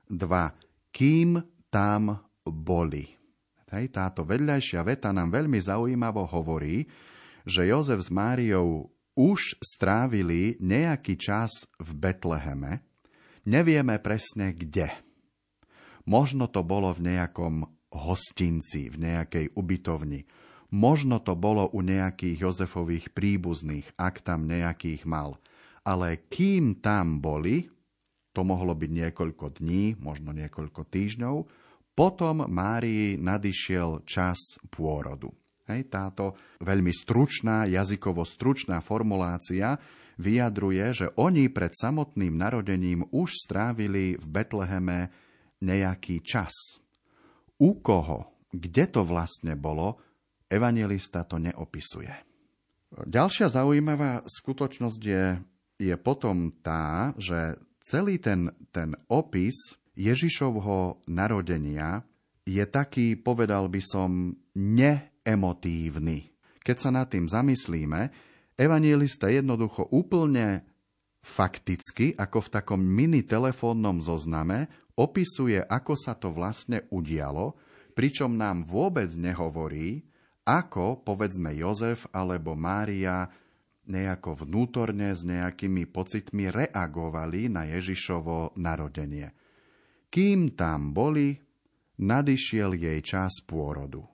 2. 0.10 0.92
Kým 0.92 1.40
tam 1.70 2.18
boli. 2.44 3.06
Hej, 3.70 3.94
táto 3.94 4.26
vedľajšia 4.26 4.82
veta 4.82 5.14
nám 5.14 5.30
veľmi 5.30 5.62
zaujímavo 5.62 6.26
hovorí, 6.26 6.90
že 7.46 7.70
Jozef 7.70 8.02
s 8.02 8.10
Máriou 8.10 8.90
už 9.14 9.62
strávili 9.62 10.58
nejaký 10.58 11.20
čas 11.20 11.70
v 11.78 11.90
Betleheme, 11.94 12.89
Nevieme 13.48 14.02
presne 14.04 14.52
kde. 14.52 14.92
Možno 16.10 16.50
to 16.50 16.66
bolo 16.66 16.92
v 16.92 17.14
nejakom 17.14 17.70
hostinci, 17.94 18.90
v 18.90 18.98
nejakej 18.98 19.46
ubytovni. 19.54 20.26
Možno 20.70 21.18
to 21.22 21.34
bolo 21.34 21.70
u 21.74 21.82
nejakých 21.82 22.46
Jozefových 22.46 23.10
príbuzných, 23.14 23.98
ak 23.98 24.22
tam 24.22 24.46
nejakých 24.46 25.06
mal. 25.10 25.42
Ale 25.82 26.22
kým 26.30 26.78
tam 26.78 27.18
boli, 27.18 27.70
to 28.34 28.46
mohlo 28.46 28.78
byť 28.78 28.92
niekoľko 28.94 29.46
dní, 29.58 29.98
možno 29.98 30.30
niekoľko 30.30 30.86
týždňov, 30.86 31.36
potom 31.98 32.46
Márii 32.48 33.18
nadišiel 33.18 34.06
čas 34.06 34.62
pôrodu. 34.70 35.34
Hej, 35.70 35.90
táto 35.90 36.34
veľmi 36.66 36.90
stručná, 36.90 37.70
jazykovo 37.70 38.26
stručná 38.26 38.82
formulácia 38.82 39.78
vyjadruje, 40.20 40.86
že 40.92 41.08
oni 41.16 41.48
pred 41.48 41.72
samotným 41.72 42.36
narodením 42.36 43.08
už 43.10 43.40
strávili 43.40 44.20
v 44.20 44.26
Betleheme 44.28 45.10
nejaký 45.64 46.20
čas. 46.20 46.84
U 47.60 47.80
koho, 47.80 48.36
kde 48.52 48.86
to 48.92 49.08
vlastne 49.08 49.56
bolo, 49.56 50.00
evangelista 50.52 51.24
to 51.24 51.40
neopisuje. 51.40 52.12
Ďalšia 52.90 53.48
zaujímavá 53.48 54.26
skutočnosť 54.26 55.02
je, 55.02 55.26
je 55.78 55.96
potom 55.96 56.52
tá, 56.52 57.14
že 57.16 57.56
celý 57.86 58.18
ten, 58.20 58.52
ten 58.74 58.98
opis 59.08 59.78
Ježišovho 59.94 61.06
narodenia 61.12 62.02
je 62.50 62.66
taký, 62.66 63.14
povedal 63.20 63.70
by 63.70 63.82
som, 63.84 64.34
neemotívny. 64.58 66.34
Keď 66.66 66.78
sa 66.82 66.90
nad 66.90 67.08
tým 67.12 67.30
zamyslíme, 67.30 68.29
evangelista 68.60 69.32
jednoducho 69.32 69.88
úplne 69.96 70.68
fakticky, 71.24 72.12
ako 72.20 72.44
v 72.44 72.50
takom 72.52 72.82
mini 72.84 73.24
telefónnom 73.24 74.04
zozname, 74.04 74.68
opisuje, 75.00 75.64
ako 75.64 75.96
sa 75.96 76.20
to 76.20 76.36
vlastne 76.36 76.84
udialo, 76.92 77.56
pričom 77.96 78.36
nám 78.36 78.68
vôbec 78.68 79.08
nehovorí, 79.16 80.04
ako, 80.44 81.06
povedzme, 81.08 81.56
Jozef 81.56 82.10
alebo 82.12 82.60
Mária 82.60 83.32
nejako 83.90 84.46
vnútorne 84.46 85.16
s 85.16 85.26
nejakými 85.26 85.90
pocitmi 85.90 86.52
reagovali 86.52 87.50
na 87.50 87.66
Ježišovo 87.70 88.60
narodenie. 88.60 89.34
Kým 90.10 90.54
tam 90.58 90.94
boli, 90.94 91.38
nadišiel 92.02 92.78
jej 92.78 93.00
čas 93.02 93.42
pôrodu. 93.46 94.06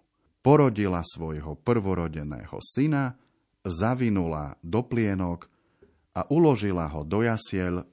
Porodila 0.44 1.02
svojho 1.02 1.58
prvorodeného 1.60 2.58
syna, 2.62 3.16
zavinula 3.66 4.56
do 4.62 4.86
plienok 4.86 5.50
a 6.16 6.24
uložila 6.32 6.88
ho 6.94 7.02
do 7.04 7.26
jasiel, 7.26 7.84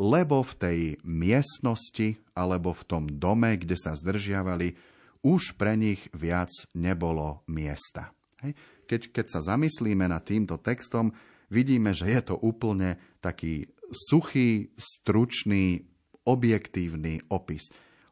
lebo 0.00 0.42
v 0.42 0.52
tej 0.56 0.80
miestnosti 1.04 2.18
alebo 2.32 2.74
v 2.74 2.82
tom 2.88 3.04
dome, 3.06 3.54
kde 3.60 3.76
sa 3.76 3.94
zdržiavali, 3.94 4.74
už 5.22 5.58
pre 5.58 5.74
nich 5.74 6.06
viac 6.14 6.50
nebolo 6.72 7.42
miesta. 7.50 8.14
Hej. 8.42 8.54
Keď, 8.88 9.00
keď 9.12 9.26
sa 9.28 9.40
zamyslíme 9.54 10.06
nad 10.06 10.22
týmto 10.24 10.56
textom, 10.62 11.12
vidíme, 11.50 11.92
že 11.92 12.08
je 12.08 12.20
to 12.22 12.34
úplne 12.40 12.96
taký 13.18 13.68
suchý, 13.90 14.72
stručný, 14.78 15.84
objektívny 16.24 17.24
opis. 17.28 17.68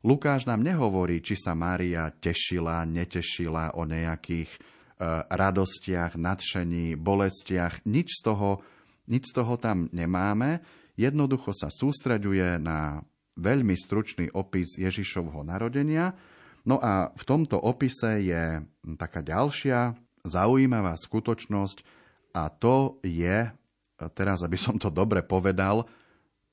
Lukáš 0.07 0.47
nám 0.47 0.63
nehovorí, 0.63 1.23
či 1.23 1.35
sa 1.39 1.55
Mária 1.55 2.11
tešila, 2.11 2.87
netešila 2.87 3.79
o 3.79 3.83
nejakých 3.87 4.51
radostiach, 5.31 6.17
nadšení, 6.17 6.97
bolestiach. 6.97 7.85
Nič 7.85 8.21
z, 8.21 8.33
toho, 8.33 8.65
nič 9.09 9.29
z 9.31 9.33
toho 9.37 9.61
tam 9.61 9.93
nemáme. 9.93 10.65
Jednoducho 10.97 11.53
sa 11.53 11.69
sústreďuje 11.69 12.57
na 12.57 13.05
veľmi 13.37 13.77
stručný 13.77 14.33
opis 14.33 14.81
Ježišovho 14.81 15.45
narodenia. 15.45 16.17
No 16.67 16.81
a 16.81 17.13
v 17.13 17.23
tomto 17.29 17.61
opise 17.61 18.25
je 18.25 18.65
taká 18.97 19.21
ďalšia 19.21 19.95
zaujímavá 20.27 20.97
skutočnosť 20.99 21.79
a 22.35 22.51
to 22.51 22.99
je, 23.05 23.47
teraz 24.17 24.43
aby 24.43 24.59
som 24.59 24.81
to 24.81 24.91
dobre 24.91 25.23
povedal, 25.23 25.87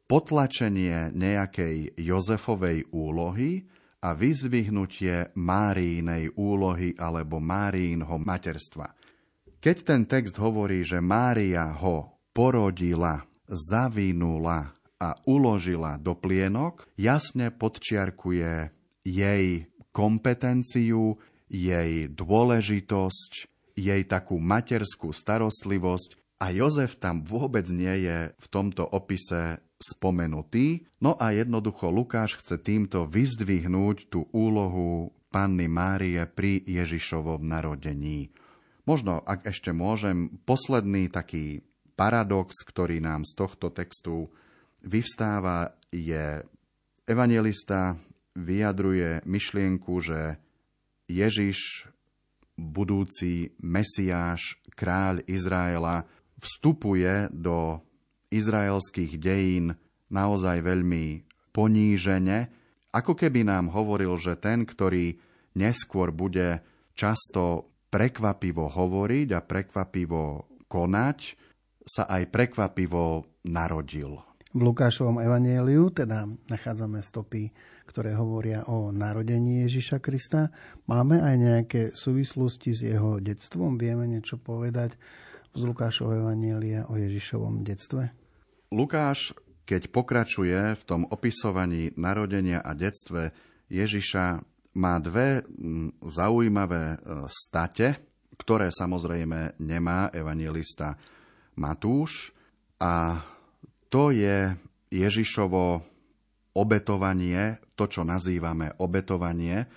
potlačenie 0.06 1.16
nejakej 1.16 1.98
Jozefovej 1.98 2.92
úlohy 2.94 3.66
a 4.04 4.12
vyzvihnutie 4.12 5.32
Márínej 5.40 6.36
úlohy 6.36 6.92
alebo 7.00 7.40
Márínho 7.40 8.20
materstva. 8.20 8.92
Keď 9.64 9.78
ten 9.88 10.04
text 10.04 10.36
hovorí, 10.44 10.84
že 10.84 11.00
Mária 11.00 11.72
ho 11.80 12.20
porodila, 12.36 13.24
zavinula 13.48 14.76
a 15.00 15.16
uložila 15.24 15.96
do 15.96 16.20
plienok, 16.20 16.84
jasne 17.00 17.48
podčiarkuje 17.56 18.76
jej 19.08 19.72
kompetenciu, 19.96 21.16
jej 21.48 22.12
dôležitosť, 22.12 23.32
jej 23.80 24.02
takú 24.04 24.36
materskú 24.36 25.16
starostlivosť 25.16 26.20
a 26.44 26.52
Jozef 26.52 27.00
tam 27.00 27.24
vôbec 27.24 27.64
nie 27.72 28.04
je 28.04 28.36
v 28.36 28.48
tomto 28.52 28.84
opise 28.84 29.64
spomenutý. 29.84 30.88
No 31.04 31.20
a 31.20 31.36
jednoducho 31.36 31.92
Lukáš 31.92 32.40
chce 32.40 32.64
týmto 32.64 33.04
vyzdvihnúť 33.06 34.08
tú 34.08 34.32
úlohu 34.32 35.12
panny 35.28 35.68
Márie 35.68 36.24
pri 36.30 36.64
Ježišovom 36.64 37.44
narodení. 37.44 38.32
Možno, 38.88 39.20
ak 39.24 39.48
ešte 39.48 39.76
môžem, 39.76 40.40
posledný 40.48 41.12
taký 41.12 41.64
paradox, 42.00 42.64
ktorý 42.64 43.04
nám 43.04 43.28
z 43.28 43.32
tohto 43.36 43.72
textu 43.72 44.28
vyvstáva, 44.84 45.76
je 45.92 46.44
evangelista 47.08 47.96
vyjadruje 48.36 49.24
myšlienku, 49.24 49.94
že 50.04 50.38
Ježiš, 51.08 51.88
budúci 52.58 53.54
Mesiáš, 53.62 54.58
kráľ 54.74 55.22
Izraela, 55.30 56.06
vstupuje 56.42 57.30
do 57.32 57.80
izraelských 58.34 59.22
dejín 59.22 59.78
naozaj 60.10 60.66
veľmi 60.66 61.26
ponížene, 61.54 62.50
ako 62.94 63.18
keby 63.18 63.46
nám 63.46 63.74
hovoril, 63.74 64.14
že 64.18 64.38
ten, 64.38 64.66
ktorý 64.66 65.18
neskôr 65.58 66.14
bude 66.14 66.62
často 66.94 67.74
prekvapivo 67.90 68.70
hovoriť 68.70 69.28
a 69.34 69.42
prekvapivo 69.42 70.50
konať, 70.66 71.20
sa 71.86 72.10
aj 72.10 72.30
prekvapivo 72.30 73.26
narodil. 73.50 74.22
V 74.54 74.62
Lukášovom 74.62 75.18
evanieliu 75.18 75.90
teda 75.90 76.30
nachádzame 76.46 77.02
stopy, 77.02 77.50
ktoré 77.90 78.14
hovoria 78.14 78.62
o 78.70 78.94
narodení 78.94 79.66
Ježiša 79.66 79.98
Krista. 79.98 80.54
Máme 80.86 81.18
aj 81.18 81.36
nejaké 81.38 81.82
súvislosti 81.98 82.78
s 82.78 82.86
jeho 82.86 83.18
detstvom? 83.18 83.82
Vieme 83.82 84.06
niečo 84.06 84.38
povedať 84.38 84.94
z 85.58 85.62
Lukášovho 85.66 86.30
evanielia 86.30 86.86
o 86.86 86.94
Ježišovom 86.98 87.66
detstve? 87.66 88.23
Lukáš, 88.74 89.38
keď 89.70 89.94
pokračuje 89.94 90.74
v 90.74 90.84
tom 90.84 91.06
opisovaní 91.06 91.94
narodenia 91.94 92.58
a 92.58 92.74
detstve 92.74 93.30
Ježiša, 93.70 94.42
má 94.74 94.98
dve 94.98 95.46
mm, 95.46 96.02
zaujímavé 96.02 96.98
e, 96.98 96.98
state, 97.30 98.02
ktoré 98.34 98.74
samozrejme 98.74 99.62
nemá 99.62 100.10
evangelista 100.10 100.98
Matúš 101.54 102.34
a 102.82 103.22
to 103.94 104.10
je 104.10 104.50
Ježišovo 104.90 105.86
obetovanie, 106.58 107.62
to, 107.78 107.86
čo 107.86 108.02
nazývame 108.02 108.74
obetovanie 108.82 109.70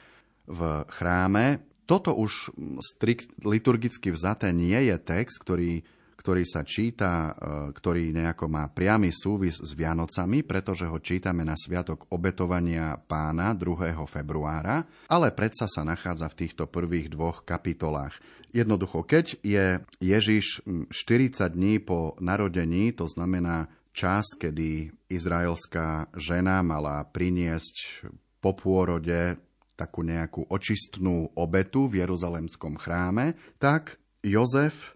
v 0.49 0.61
chráme. 0.89 1.61
Toto 1.85 2.17
už 2.17 2.57
strikt 2.81 3.45
liturgicky 3.45 4.09
vzaté 4.09 4.57
nie 4.57 4.89
je 4.89 4.97
text, 4.97 5.37
ktorý 5.45 5.85
ktorý 6.27 6.43
sa 6.43 6.67
číta, 6.67 7.31
e, 7.31 7.33
ktorý 7.71 8.11
nejako 8.11 8.51
má 8.51 8.67
priamy 8.67 9.15
súvis 9.15 9.63
s 9.63 9.79
Vianocami, 9.79 10.43
pretože 10.43 10.91
ho 10.91 10.99
čítame 10.99 11.47
na 11.47 11.55
Sviatok 11.55 12.11
obetovania 12.11 12.99
pána 12.99 13.55
2. 13.55 13.95
februára, 14.11 14.83
ale 15.07 15.31
predsa 15.31 15.71
sa 15.71 15.87
nachádza 15.87 16.27
v 16.27 16.39
týchto 16.43 16.67
prvých 16.67 17.15
dvoch 17.15 17.47
kapitolách. 17.47 18.19
Jednoducho, 18.51 19.07
keď 19.07 19.39
je 19.39 19.79
Ježiš 20.03 20.67
40 20.91 21.47
dní 21.55 21.79
po 21.79 22.19
narodení, 22.19 22.91
to 22.91 23.07
znamená 23.07 23.71
čas, 23.95 24.27
kedy 24.35 24.91
izraelská 25.07 26.11
žena 26.19 26.59
mala 26.67 27.07
priniesť 27.07 28.03
po 28.43 28.51
pôrode 28.59 29.39
takú 29.79 30.03
nejakú 30.03 30.51
očistnú 30.51 31.31
obetu 31.39 31.87
v 31.87 32.03
Jeruzalemskom 32.03 32.83
chráme, 32.83 33.39
tak 33.63 34.03
Jozef 34.27 34.96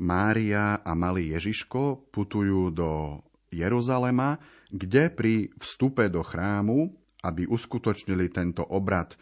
Mária 0.00 0.80
a 0.80 0.92
malý 0.96 1.36
Ježiško 1.36 2.08
putujú 2.08 2.72
do 2.72 3.20
Jeruzalema, 3.52 4.40
kde 4.72 5.12
pri 5.12 5.34
vstupe 5.60 6.08
do 6.08 6.24
chrámu, 6.24 6.88
aby 7.20 7.44
uskutočnili 7.44 8.32
tento 8.32 8.64
obrad 8.64 9.12
e, 9.12 9.16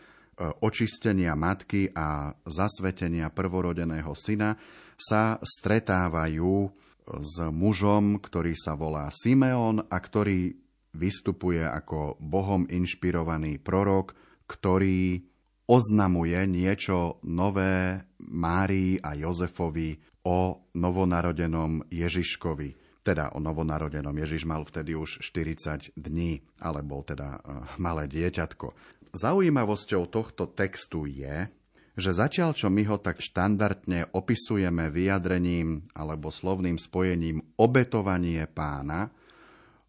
očistenia 0.63 1.35
matky 1.35 1.91
a 1.91 2.31
zasvetenia 2.47 3.33
prvorodeného 3.35 4.15
syna, 4.15 4.55
sa 4.95 5.43
stretávajú 5.43 6.71
s 7.09 7.35
mužom, 7.49 8.21
ktorý 8.21 8.53
sa 8.55 8.77
volá 8.77 9.09
Simeon 9.11 9.83
a 9.83 9.97
ktorý 9.99 10.53
vystupuje 10.95 11.63
ako 11.65 12.21
Bohom 12.21 12.69
inšpirovaný 12.69 13.59
prorok, 13.59 14.13
ktorý 14.47 15.23
oznamuje 15.69 16.39
niečo 16.49 17.21
nové 17.29 18.03
Márii 18.19 18.99
a 18.99 19.15
Jozefovi 19.15 19.95
o 20.29 20.61
novonarodenom 20.77 21.89
Ježiškovi. 21.89 23.01
Teda 23.01 23.33
o 23.33 23.41
novonarodenom 23.41 24.13
Ježiš 24.13 24.45
mal 24.45 24.69
vtedy 24.69 24.93
už 24.93 25.25
40 25.25 25.97
dní, 25.97 26.45
ale 26.61 26.85
bol 26.85 27.01
teda 27.01 27.41
uh, 27.41 27.65
malé 27.81 28.05
dieťatko. 28.05 28.77
Zaujímavosťou 29.17 30.05
tohto 30.13 30.53
textu 30.53 31.09
je, 31.09 31.49
že 31.97 32.11
zatiaľ, 32.13 32.53
čo 32.53 32.69
my 32.69 32.85
ho 32.93 33.01
tak 33.01 33.25
štandardne 33.25 34.13
opisujeme 34.13 34.93
vyjadrením 34.93 35.89
alebo 35.97 36.29
slovným 36.29 36.77
spojením 36.77 37.41
obetovanie 37.57 38.45
pána, 38.53 39.09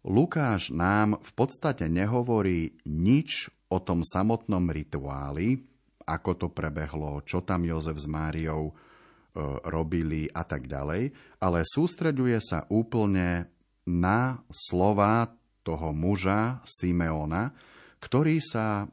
Lukáš 0.00 0.72
nám 0.72 1.20
v 1.20 1.30
podstate 1.36 1.84
nehovorí 1.92 2.72
nič 2.88 3.52
o 3.68 3.84
tom 3.84 4.00
samotnom 4.00 4.72
rituáli, 4.72 5.60
ako 6.08 6.30
to 6.40 6.48
prebehlo, 6.48 7.20
čo 7.28 7.44
tam 7.44 7.68
Jozef 7.68 8.00
s 8.00 8.08
Máriou 8.08 8.72
robili 9.66 10.26
a 10.30 10.42
tak 10.42 10.66
ďalej, 10.66 11.14
ale 11.38 11.58
sústreďuje 11.62 12.38
sa 12.42 12.66
úplne 12.66 13.46
na 13.86 14.42
slova 14.50 15.30
toho 15.62 15.94
muža 15.94 16.58
Simeona, 16.66 17.54
ktorý 18.00 18.42
sa 18.42 18.88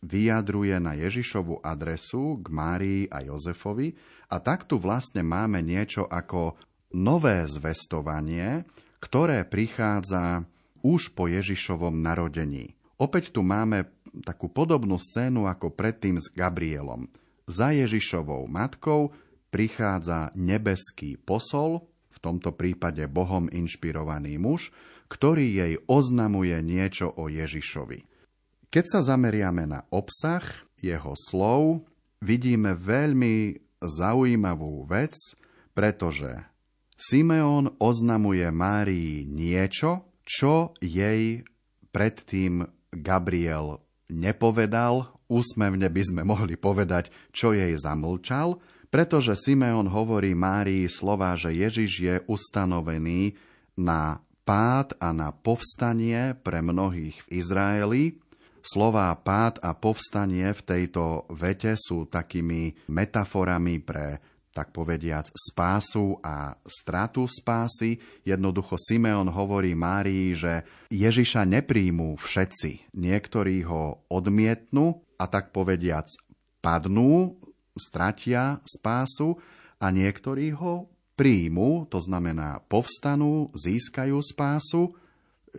vyjadruje 0.00 0.80
na 0.80 0.96
Ježišovu 0.96 1.60
adresu 1.60 2.40
k 2.40 2.46
Márii 2.48 3.02
a 3.12 3.20
Jozefovi 3.24 3.92
a 4.32 4.40
tak 4.40 4.64
tu 4.64 4.80
vlastne 4.80 5.20
máme 5.20 5.60
niečo 5.60 6.08
ako 6.08 6.56
nové 6.96 7.44
zvestovanie, 7.44 8.64
ktoré 9.00 9.44
prichádza 9.44 10.44
už 10.80 11.12
po 11.12 11.28
Ježišovom 11.28 12.00
narodení. 12.00 12.72
Opäť 12.96 13.32
tu 13.32 13.44
máme 13.44 13.88
takú 14.24 14.48
podobnú 14.48 14.96
scénu 14.96 15.48
ako 15.48 15.72
predtým 15.72 16.16
s 16.20 16.32
Gabrielom. 16.32 17.08
Za 17.48 17.72
Ježišovou 17.72 18.48
matkou 18.48 19.12
prichádza 19.50 20.30
nebeský 20.38 21.18
posol, 21.18 21.84
v 22.10 22.18
tomto 22.18 22.54
prípade 22.54 23.06
Bohom 23.06 23.46
inšpirovaný 23.50 24.38
muž, 24.38 24.74
ktorý 25.10 25.46
jej 25.46 25.74
oznamuje 25.90 26.58
niečo 26.62 27.10
o 27.10 27.26
Ježišovi. 27.26 28.06
Keď 28.70 28.84
sa 28.86 29.00
zameriame 29.02 29.66
na 29.66 29.82
obsah 29.90 30.42
jeho 30.78 31.14
slov, 31.18 31.86
vidíme 32.22 32.78
veľmi 32.78 33.58
zaujímavú 33.82 34.86
vec, 34.86 35.18
pretože 35.74 36.30
Simeon 36.94 37.80
oznamuje 37.80 38.46
Márii 38.52 39.26
niečo, 39.26 40.06
čo 40.22 40.76
jej 40.78 41.42
predtým 41.90 42.62
Gabriel 42.94 43.82
nepovedal, 44.12 45.10
úsmevne 45.30 45.88
by 45.90 46.02
sme 46.06 46.22
mohli 46.22 46.54
povedať, 46.54 47.10
čo 47.34 47.54
jej 47.54 47.74
zamlčal, 47.74 48.58
pretože 48.90 49.38
Simeon 49.38 49.86
hovorí 49.86 50.34
Márii 50.34 50.90
slova, 50.90 51.38
že 51.38 51.54
Ježiš 51.54 51.92
je 52.02 52.16
ustanovený 52.26 53.38
na 53.78 54.20
pád 54.44 54.98
a 54.98 55.14
na 55.14 55.30
povstanie 55.30 56.34
pre 56.42 56.60
mnohých 56.60 57.16
v 57.24 57.28
Izraeli, 57.38 58.02
Slová 58.60 59.08
pád 59.16 59.56
a 59.64 59.72
povstanie 59.72 60.52
v 60.52 60.60
tejto 60.60 61.24
vete 61.32 61.80
sú 61.80 62.04
takými 62.04 62.92
metaforami 62.92 63.80
pre 63.80 64.20
tak 64.50 64.74
povediac 64.74 65.30
spásu 65.32 66.20
a 66.20 66.52
stratu 66.68 67.24
spásy. 67.24 67.96
Jednoducho 68.26 68.76
Simeon 68.76 69.30
hovorí 69.32 69.72
Márii, 69.72 70.36
že 70.36 70.66
Ježiša 70.92 71.48
nepríjmú 71.48 72.18
všetci. 72.20 72.92
Niektorí 72.92 73.64
ho 73.64 74.04
odmietnú 74.12 75.00
a 75.16 75.24
tak 75.30 75.54
povediac 75.56 76.04
padnú, 76.60 77.39
stratia 77.80 78.60
spásu 78.68 79.40
a 79.80 79.88
niektorí 79.88 80.52
ho 80.52 80.92
príjmu, 81.16 81.88
to 81.88 81.96
znamená 81.96 82.60
povstanú, 82.68 83.48
získajú 83.56 84.20
spásu 84.20 84.92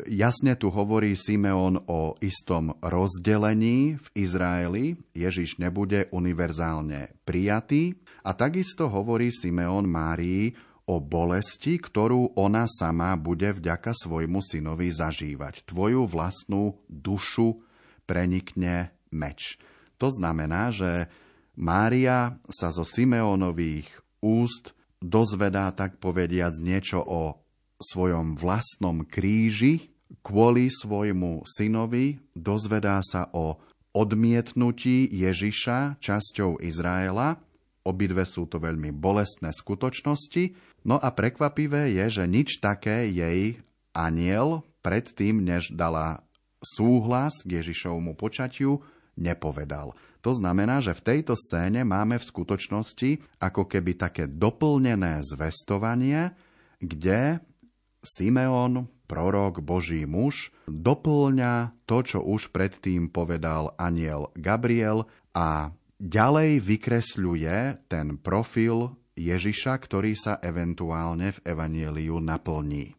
Jasne 0.07 0.55
tu 0.55 0.71
hovorí 0.71 1.19
Simeon 1.19 1.83
o 1.91 2.15
istom 2.23 2.71
rozdelení 2.79 3.99
v 3.99 4.05
Izraeli. 4.15 4.95
Ježiš 5.11 5.59
nebude 5.59 6.07
univerzálne 6.15 7.19
prijatý. 7.27 7.99
A 8.23 8.31
takisto 8.31 8.87
hovorí 8.87 9.35
Simeon 9.35 9.91
Márii 9.91 10.55
o 10.87 11.03
bolesti, 11.03 11.75
ktorú 11.75 12.39
ona 12.39 12.71
sama 12.71 13.19
bude 13.19 13.51
vďaka 13.51 13.91
svojmu 13.91 14.39
synovi 14.39 14.87
zažívať. 14.87 15.67
Tvoju 15.67 16.07
vlastnú 16.07 16.79
dušu 16.87 17.59
prenikne 18.07 18.95
meč. 19.11 19.59
To 19.99 20.07
znamená, 20.07 20.71
že 20.71 21.11
Mária 21.59 22.39
sa 22.47 22.71
zo 22.71 22.87
Simeonových 22.87 23.91
úst 24.23 24.71
dozvedá 25.01 25.73
tak 25.75 25.97
povediac 25.97 26.55
niečo 26.61 27.01
o 27.01 27.41
svojom 27.81 28.37
vlastnom 28.37 29.03
kríži 29.03 29.91
kvôli 30.21 30.67
svojmu 30.67 31.47
synovi, 31.47 32.19
dozvedá 32.35 32.99
sa 33.01 33.31
o 33.31 33.57
odmietnutí 33.95 35.07
Ježiša 35.11 35.99
časťou 35.99 36.59
Izraela. 36.59 37.39
Obidve 37.81 38.27
sú 38.27 38.45
to 38.45 38.61
veľmi 38.61 38.93
bolestné 38.93 39.49
skutočnosti. 39.55 40.53
No 40.85 41.01
a 41.01 41.09
prekvapivé 41.09 41.89
je, 41.97 42.21
že 42.21 42.25
nič 42.29 42.61
také 42.61 43.09
jej 43.09 43.57
aniel 43.95 44.61
predtým, 44.85 45.41
než 45.41 45.73
dala 45.73 46.21
súhlas 46.61 47.41
k 47.41 47.59
Ježišovmu 47.59 48.13
počatiu, 48.13 48.85
nepovedal. 49.21 49.93
To 50.25 50.31
znamená, 50.33 50.81
že 50.81 50.97
v 50.97 51.05
tejto 51.05 51.37
scéne 51.37 51.85
máme 51.85 52.17
v 52.17 52.27
skutočnosti 52.27 53.41
ako 53.41 53.69
keby 53.69 53.97
také 53.97 54.25
doplnené 54.25 55.21
zvestovanie, 55.21 56.33
kde 56.81 57.41
Simeon, 58.01 58.89
prorok, 59.05 59.61
Boží 59.61 60.09
muž, 60.09 60.49
doplňa 60.65 61.85
to, 61.85 62.01
čo 62.01 62.19
už 62.25 62.49
predtým 62.49 63.13
povedal 63.13 63.77
aniel 63.77 64.33
Gabriel 64.33 65.05
a 65.37 65.69
ďalej 66.01 66.65
vykresľuje 66.65 67.85
ten 67.85 68.17
profil 68.17 68.97
Ježiša, 69.13 69.77
ktorý 69.77 70.17
sa 70.17 70.41
eventuálne 70.41 71.35
v 71.35 71.39
Evanieliu 71.45 72.17
naplní. 72.17 72.97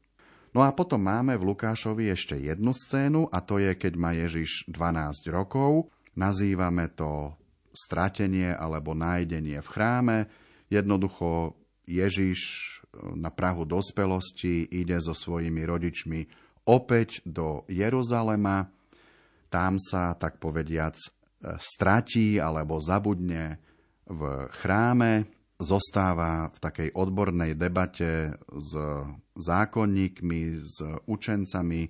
No 0.52 0.60
a 0.60 0.70
potom 0.76 1.00
máme 1.00 1.32
v 1.40 1.48
Lukášovi 1.48 2.12
ešte 2.12 2.36
jednu 2.36 2.76
scénu 2.76 3.32
a 3.32 3.40
to 3.40 3.56
je, 3.56 3.72
keď 3.72 3.92
má 3.96 4.12
Ježiš 4.12 4.68
12 4.68 5.32
rokov. 5.32 5.88
Nazývame 6.12 6.92
to 6.92 7.32
stratenie 7.72 8.52
alebo 8.52 8.92
nájdenie 8.92 9.58
v 9.64 9.68
chráme. 9.72 10.18
Jednoducho 10.68 11.56
Ježiš 11.88 12.40
na 13.16 13.32
Prahu 13.32 13.64
dospelosti 13.64 14.68
ide 14.68 15.00
so 15.00 15.16
svojimi 15.16 15.64
rodičmi 15.64 16.20
opäť 16.68 17.24
do 17.24 17.64
Jeruzalema. 17.66 18.68
Tam 19.48 19.80
sa, 19.80 20.12
tak 20.16 20.36
povediac, 20.36 20.96
stratí 21.58 22.38
alebo 22.38 22.78
zabudne 22.78 23.58
v 24.06 24.46
chráme, 24.52 25.26
zostáva 25.62 26.50
v 26.50 26.58
takej 26.58 26.88
odbornej 26.92 27.54
debate 27.54 28.34
s 28.50 28.72
zákonníkmi, 29.38 30.40
s 30.58 30.76
učencami 31.06 31.82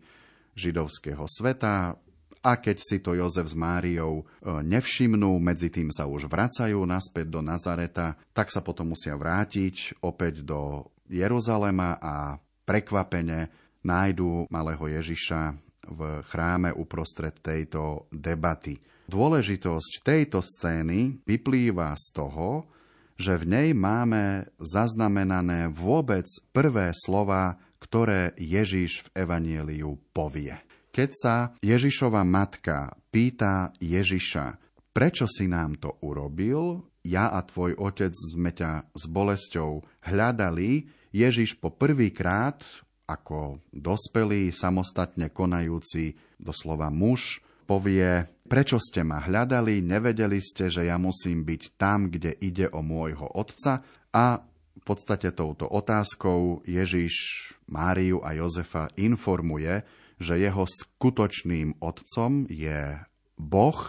židovského 0.52 1.24
sveta. 1.24 1.96
A 2.42 2.58
keď 2.58 2.76
si 2.82 2.98
to 2.98 3.14
Jozef 3.14 3.46
s 3.46 3.54
Máriou 3.54 4.22
e, 4.22 4.24
nevšimnú, 4.66 5.38
medzi 5.38 5.70
tým 5.70 5.94
sa 5.94 6.10
už 6.10 6.26
vracajú 6.26 6.82
naspäť 6.82 7.30
do 7.30 7.38
Nazareta, 7.38 8.18
tak 8.34 8.50
sa 8.50 8.58
potom 8.58 8.90
musia 8.90 9.14
vrátiť 9.14 10.02
opäť 10.02 10.42
do 10.42 10.90
Jeruzalema 11.06 12.02
a 12.02 12.42
prekvapene 12.66 13.46
nájdú 13.86 14.50
malého 14.50 14.82
Ježiša 14.90 15.54
v 15.86 16.00
chráme 16.26 16.74
uprostred 16.74 17.38
tejto 17.38 18.10
debaty. 18.10 18.78
Dôležitosť 19.06 20.02
tejto 20.02 20.42
scény 20.42 21.22
vyplýva 21.26 21.94
z 21.98 22.06
toho, 22.14 22.66
že 23.18 23.38
v 23.38 23.44
nej 23.50 23.68
máme 23.70 24.50
zaznamenané 24.58 25.70
vôbec 25.70 26.26
prvé 26.50 26.90
slova, 26.90 27.54
ktoré 27.78 28.34
Ježiš 28.38 29.06
v 29.06 29.26
Evanieliu 29.26 29.98
povie. 30.10 30.54
Keď 30.92 31.10
sa 31.16 31.36
Ježišova 31.64 32.20
matka 32.20 32.92
pýta 33.08 33.72
Ježiša, 33.80 34.60
prečo 34.92 35.24
si 35.24 35.48
nám 35.48 35.80
to 35.80 35.96
urobil, 36.04 36.84
ja 37.00 37.32
a 37.32 37.40
tvoj 37.40 37.80
otec 37.80 38.12
sme 38.12 38.52
ťa 38.52 38.92
s 38.92 39.08
bolesťou 39.08 39.80
hľadali, 40.04 40.84
Ježiš 41.08 41.56
po 41.56 41.72
prvýkrát 41.72 42.60
ako 43.08 43.64
dospelý, 43.72 44.52
samostatne 44.52 45.32
konajúci, 45.32 46.12
doslova 46.36 46.92
muž, 46.92 47.40
povie, 47.64 48.28
prečo 48.44 48.76
ste 48.76 49.00
ma 49.00 49.24
hľadali, 49.24 49.80
nevedeli 49.80 50.44
ste, 50.44 50.68
že 50.68 50.92
ja 50.92 51.00
musím 51.00 51.40
byť 51.40 51.62
tam, 51.80 52.12
kde 52.12 52.36
ide 52.36 52.68
o 52.68 52.84
môjho 52.84 53.32
otca? 53.32 53.80
A 54.12 54.44
v 54.76 54.82
podstate 54.84 55.32
touto 55.32 55.64
otázkou 55.72 56.68
Ježiš 56.68 57.16
Máriu 57.72 58.20
a 58.20 58.36
Jozefa 58.36 58.92
informuje, 59.00 60.01
že 60.22 60.38
jeho 60.38 60.64
skutočným 60.64 61.82
otcom 61.82 62.46
je 62.46 63.02
Boh 63.36 63.80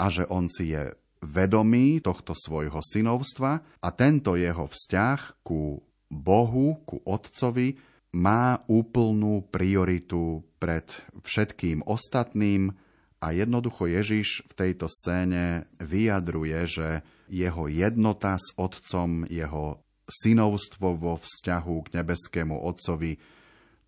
a 0.00 0.04
že 0.08 0.24
on 0.26 0.48
si 0.48 0.72
je 0.72 0.96
vedomý 1.22 2.02
tohto 2.02 2.34
svojho 2.34 2.82
synovstva 2.82 3.62
a 3.78 3.88
tento 3.94 4.34
jeho 4.34 4.66
vzťah 4.66 5.46
ku 5.46 5.78
Bohu, 6.10 6.82
ku 6.82 6.98
Otcovi, 7.06 7.78
má 8.12 8.60
úplnú 8.68 9.48
prioritu 9.48 10.44
pred 10.60 10.84
všetkým 11.24 11.80
ostatným 11.88 12.76
a 13.22 13.32
jednoducho 13.32 13.88
Ježiš 13.88 14.44
v 14.50 14.52
tejto 14.52 14.90
scéne 14.90 15.70
vyjadruje, 15.80 16.58
že 16.68 16.88
jeho 17.32 17.70
jednota 17.70 18.36
s 18.36 18.52
Otcom, 18.60 19.24
jeho 19.30 19.80
synovstvo 20.04 20.98
vo 20.98 21.16
vzťahu 21.16 21.74
k 21.88 21.92
nebeskému 21.96 22.52
Otcovi, 22.52 23.16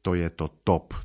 to 0.01 0.17
je 0.17 0.29
to 0.33 0.49
top. 0.65 0.97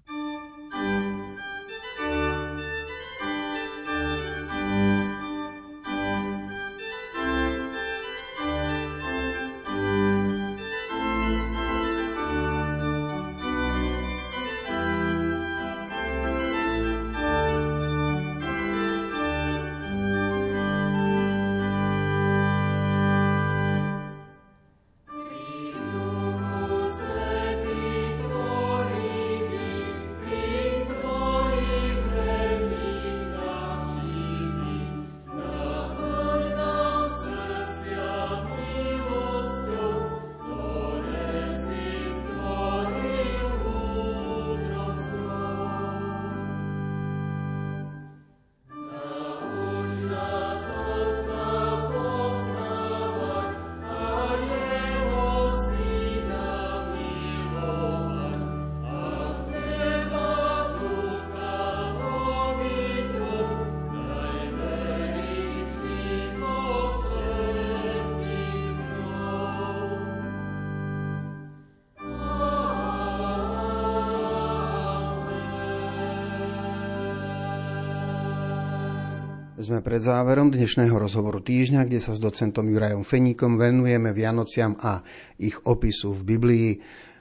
Sme 79.60 79.84
pred 79.84 79.99
záverom 79.99 80.55
dnešného 80.55 80.95
rozhovoru 80.95 81.43
týždňa, 81.43 81.84
kde 81.84 81.99
sa 81.99 82.16
s 82.16 82.24
docentom 82.24 82.64
Jurajom 82.72 83.03
Feníkom 83.03 83.60
venujeme 83.60 84.16
Vianociam 84.16 84.80
a 84.80 85.03
ich 85.36 85.60
opisu 85.68 86.16
v 86.16 86.22
Biblii. 86.24 86.70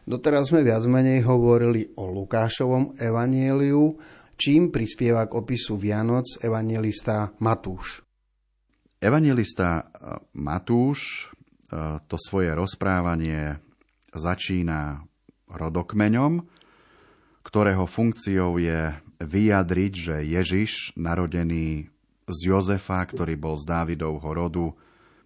Doteraz 0.07 0.55
sme 0.55 0.63
viac 0.63 0.87
menej 0.87 1.27
hovorili 1.27 1.91
o 1.99 2.07
Lukášovom 2.07 2.95
evanieliu, 2.95 3.99
čím 4.39 4.71
prispieva 4.71 5.27
k 5.27 5.35
opisu 5.35 5.83
Vianoc 5.83 6.39
evangelista 6.39 7.35
Matúš. 7.43 8.07
Evangelista 9.03 9.91
Matúš 10.39 11.27
e, 11.27 11.99
to 12.07 12.23
svoje 12.23 12.55
rozprávanie 12.55 13.59
začína 14.15 15.03
rodokmeňom, 15.51 16.39
ktorého 17.43 17.83
funkciou 17.83 18.63
je 18.63 18.95
vyjadriť, 19.27 19.93
že 19.99 20.17
Ježiš, 20.23 20.95
narodený 20.95 21.98
z 22.29 22.39
Jozefa, 22.53 23.01
ktorý 23.09 23.41
bol 23.41 23.57
z 23.57 23.65
Dávidovho 23.65 24.31
rodu, 24.37 24.67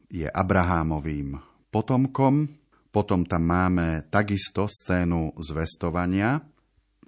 je 0.07 0.24
Abrahámovým 0.30 1.36
potomkom. 1.68 2.46
Potom 2.92 3.26
tam 3.26 3.42
máme 3.48 4.07
takisto 4.12 4.68
scénu 4.68 5.34
zvestovania, 5.40 6.38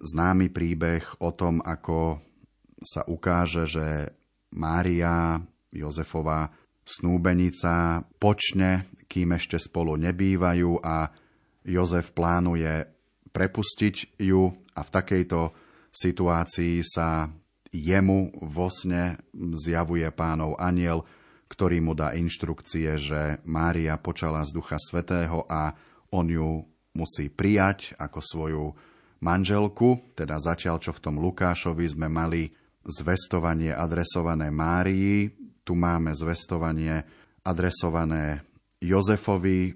známy 0.00 0.50
príbeh 0.50 1.04
o 1.20 1.30
tom, 1.36 1.60
ako 1.60 2.18
sa 2.80 3.04
ukáže, 3.06 3.68
že 3.68 3.88
Mária, 4.56 5.38
Jozefova 5.70 6.48
snúbenica, 6.84 8.04
počne, 8.20 8.88
kým 9.08 9.36
ešte 9.36 9.60
spolu 9.60 9.96
nebývajú 10.00 10.80
a 10.80 11.08
Jozef 11.64 12.12
plánuje 12.12 12.88
prepustiť 13.32 14.20
ju 14.20 14.52
a 14.76 14.80
v 14.84 14.90
takejto 14.92 15.40
situácii 15.90 16.84
sa 16.84 17.28
jemu 17.74 18.30
vo 18.38 18.70
sne 18.70 19.18
zjavuje 19.34 20.06
pánov 20.14 20.54
aniel, 20.62 21.02
ktorý 21.50 21.82
mu 21.82 21.92
dá 21.98 22.14
inštrukcie, 22.14 22.94
že 22.96 23.42
Mária 23.42 23.98
počala 23.98 24.46
z 24.46 24.54
Ducha 24.54 24.78
Svetého 24.78 25.42
a 25.50 25.74
on 26.14 26.30
ju 26.30 26.62
musí 26.94 27.26
prijať 27.26 27.98
ako 27.98 28.18
svoju 28.22 28.64
manželku, 29.18 30.14
teda 30.14 30.38
zatiaľ, 30.38 30.78
čo 30.78 30.94
v 30.94 31.02
tom 31.02 31.18
Lukášovi 31.18 31.86
sme 31.90 32.06
mali 32.06 32.54
zvestovanie 32.86 33.74
adresované 33.74 34.52
Márii, 34.54 35.32
tu 35.64 35.72
máme 35.74 36.12
zvestovanie 36.12 37.02
adresované 37.40 38.44
Jozefovi. 38.84 39.72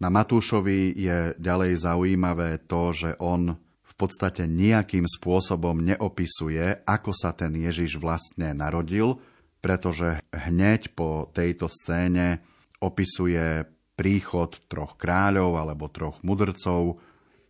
Na 0.00 0.08
Matúšovi 0.08 0.96
je 0.96 1.36
ďalej 1.36 1.72
zaujímavé 1.80 2.64
to, 2.64 2.92
že 2.92 3.10
on 3.20 3.56
podstate 3.96 4.44
nejakým 4.44 5.08
spôsobom 5.08 5.80
neopisuje, 5.80 6.84
ako 6.84 7.10
sa 7.16 7.32
ten 7.32 7.56
Ježiš 7.56 7.96
vlastne 7.96 8.52
narodil, 8.52 9.16
pretože 9.64 10.20
hneď 10.30 10.92
po 10.92 11.32
tejto 11.32 11.66
scéne 11.66 12.44
opisuje 12.78 13.64
príchod 13.96 14.52
troch 14.68 15.00
kráľov 15.00 15.56
alebo 15.56 15.88
troch 15.88 16.20
mudrcov 16.20 17.00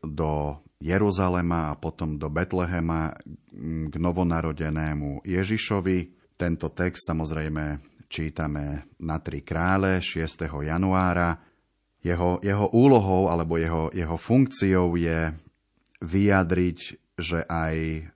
do 0.06 0.62
Jeruzalema 0.78 1.74
a 1.74 1.78
potom 1.78 2.14
do 2.14 2.30
Betlehema 2.30 3.10
k 3.90 3.94
novonarodenému 3.96 5.26
Ježišovi. 5.26 5.98
Tento 6.38 6.70
text 6.70 7.10
samozrejme 7.10 7.80
čítame 8.06 8.86
na 9.02 9.18
tri 9.18 9.42
krále 9.42 9.98
6. 9.98 10.46
januára. 10.46 11.42
Jeho, 12.06 12.38
jeho 12.38 12.70
úlohou 12.70 13.26
alebo 13.34 13.58
jeho, 13.58 13.90
jeho 13.90 14.14
funkciou 14.14 14.94
je 14.94 15.34
vyjadriť, 16.00 16.78
že 17.16 17.44
aj 17.48 18.08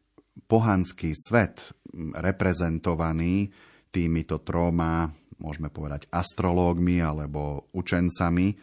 pohanský 0.46 1.16
svet 1.16 1.72
reprezentovaný 2.14 3.50
týmito 3.90 4.40
troma, 4.42 5.10
môžeme 5.40 5.72
povedať 5.72 6.06
astrológmi 6.12 7.02
alebo 7.02 7.70
učencami, 7.74 8.54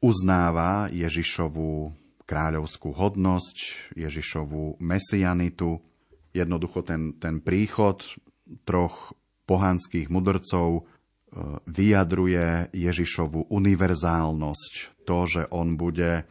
uznáva 0.00 0.88
Ježišovú 0.92 1.92
kráľovskú 2.24 2.92
hodnosť, 2.96 3.56
Ježišovú 3.96 4.80
mesianitu. 4.80 5.80
Jednoducho 6.32 6.80
ten, 6.84 7.16
ten 7.20 7.40
príchod 7.44 8.00
troch 8.64 9.12
pohanských 9.44 10.08
mudrcov 10.08 10.68
e, 10.80 10.82
vyjadruje 11.68 12.72
Ježišovú 12.72 13.52
univerzálnosť, 13.52 15.04
to, 15.04 15.18
že 15.28 15.42
on 15.52 15.76
bude 15.76 16.24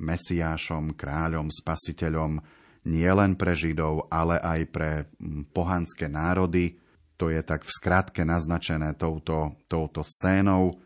Mesiášom, 0.00 0.96
kráľom, 0.96 1.52
spasiteľom 1.52 2.40
nielen 2.88 3.36
pre 3.36 3.52
Židov, 3.52 4.08
ale 4.08 4.40
aj 4.40 4.60
pre 4.72 4.90
pohanské 5.52 6.08
národy. 6.08 6.80
To 7.20 7.28
je 7.28 7.44
tak 7.44 7.68
v 7.68 7.70
skratke 7.70 8.24
naznačené 8.24 8.96
touto, 8.96 9.60
touto 9.68 10.00
scénou. 10.00 10.80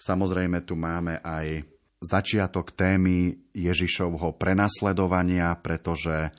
Samozrejme 0.00 0.64
tu 0.64 0.74
máme 0.74 1.20
aj 1.20 1.68
začiatok 2.00 2.72
témy 2.72 3.36
Ježišovho 3.52 4.36
prenasledovania, 4.40 5.52
pretože 5.60 6.32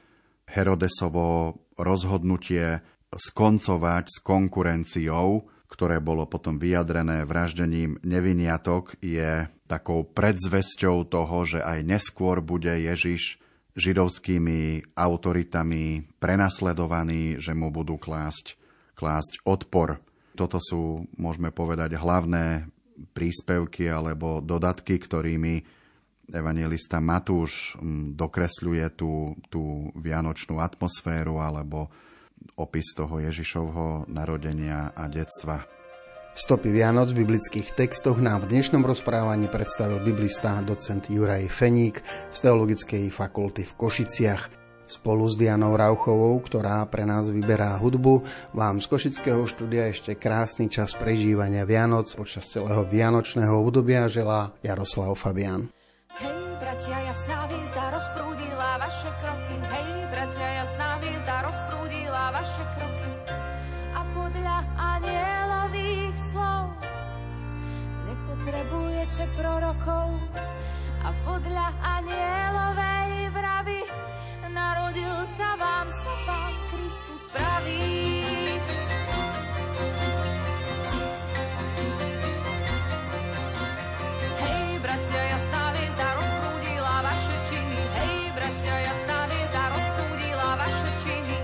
Herodesovo 0.49 1.61
rozhodnutie 1.77 2.81
skoncovať 3.13 4.05
s 4.09 4.17
konkurenciou 4.25 5.45
ktoré 5.67 5.99
bolo 5.99 6.25
potom 6.25 6.55
vyjadrené 6.55 7.27
vraždením 7.27 7.99
neviniatok, 8.01 8.95
je 9.03 9.45
takou 9.67 10.07
predzvesťou 10.07 11.05
toho, 11.05 11.37
že 11.43 11.59
aj 11.59 11.83
neskôr 11.83 12.39
bude 12.39 12.71
Ježiš 12.71 13.37
židovskými 13.77 14.89
autoritami 14.97 16.09
prenasledovaný, 16.17 17.37
že 17.37 17.53
mu 17.53 17.69
budú 17.69 18.01
klásť, 18.01 18.57
klásť 18.97 19.45
odpor. 19.45 20.01
Toto 20.33 20.57
sú, 20.57 21.05
môžeme 21.13 21.53
povedať, 21.53 21.93
hlavné 21.93 22.65
príspevky 23.13 23.85
alebo 23.85 24.41
dodatky, 24.41 24.97
ktorými 24.97 25.61
evangelista 26.33 26.97
Matúš 26.97 27.77
mm, 27.77 28.17
dokresľuje 28.17 28.85
tú, 28.97 29.37
tú 29.47 29.93
vianočnú 29.93 30.57
atmosféru 30.57 31.37
alebo 31.37 31.93
opis 32.57 32.93
toho 32.97 33.21
Ježišovho 33.21 34.09
narodenia 34.09 34.91
a 34.97 35.05
detstva. 35.05 35.76
Stopy 36.37 36.69
Vianoc 36.69 37.17
v 37.17 37.25
biblických 37.25 37.73
textoch 37.73 38.21
nám 38.21 38.45
v 38.45 38.53
dnešnom 38.53 38.85
rozprávaní 38.85 39.49
predstavil 39.49 39.97
biblista 40.05 40.61
docent 40.61 41.09
Juraj 41.09 41.49
Feník 41.49 42.05
z 42.29 42.37
Teologickej 42.45 43.09
fakulty 43.09 43.65
v 43.65 43.73
Košiciach. 43.73 44.43
Spolu 44.85 45.25
s 45.25 45.33
Dianou 45.33 45.73
Rauchovou, 45.73 46.37
ktorá 46.37 46.85
pre 46.93 47.09
nás 47.09 47.33
vyberá 47.33 47.81
hudbu, 47.81 48.21
vám 48.53 48.77
z 48.77 48.85
Košického 48.85 49.49
štúdia 49.49 49.89
ešte 49.89 50.13
krásny 50.13 50.69
čas 50.69 50.93
prežívania 50.93 51.65
Vianoc 51.65 52.05
počas 52.13 52.45
celého 52.53 52.85
vianočného 52.85 53.57
obdobia 53.57 54.05
želá 54.05 54.53
Jaroslav 54.61 55.17
Fabian. 55.17 55.73
Hej, 56.21 56.37
bratia, 56.61 57.01
jasná 57.01 57.49
hviezda 57.49 57.97
rozprúdila 57.97 58.77
vaše 58.77 59.09
kroky. 59.25 59.55
Hej, 59.73 59.89
bratia, 60.13 60.47
jasná 60.61 61.01
hviezda 61.01 61.35
rozprúdila 61.49 62.23
vaše 62.29 62.63
kroky. 62.77 63.09
A 63.97 64.05
podľa 64.13 64.57
anielových 64.77 65.36
nepotrebujete 68.37 69.25
prorokov. 69.33 70.13
A 71.01 71.09
podľa 71.25 71.73
anielovej 71.81 73.33
vravy 73.33 73.79
narodil 74.53 75.17
sa 75.25 75.57
vám 75.57 75.87
sa 75.89 76.13
Pán 76.27 76.53
Kristus 76.69 77.23
pravý. 77.33 77.81
Hej, 84.37 84.69
bratia, 84.85 85.21
jasná 85.33 85.63
hviezda 85.73 86.07
rozprúdila 86.17 86.95
vaše 87.05 87.35
činy. 87.49 87.79
Hej, 87.89 88.17
bratia, 88.35 88.75
jasná 88.85 89.17
hviezda 89.31 89.63
rozprúdila 89.73 90.49
vaše 90.61 90.89
činy. 91.05 91.37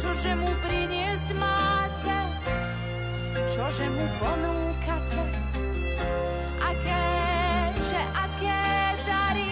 Čože 0.00 0.32
mu 0.36 0.50
priniesť 0.66 1.28
máte? 1.38 2.16
Čože 3.54 3.86
mu 3.88 4.04
ponúkate? 4.18 5.69
Aké, 6.60 7.06
že 7.74 8.00
aké 8.14 8.62
dary 9.06 9.50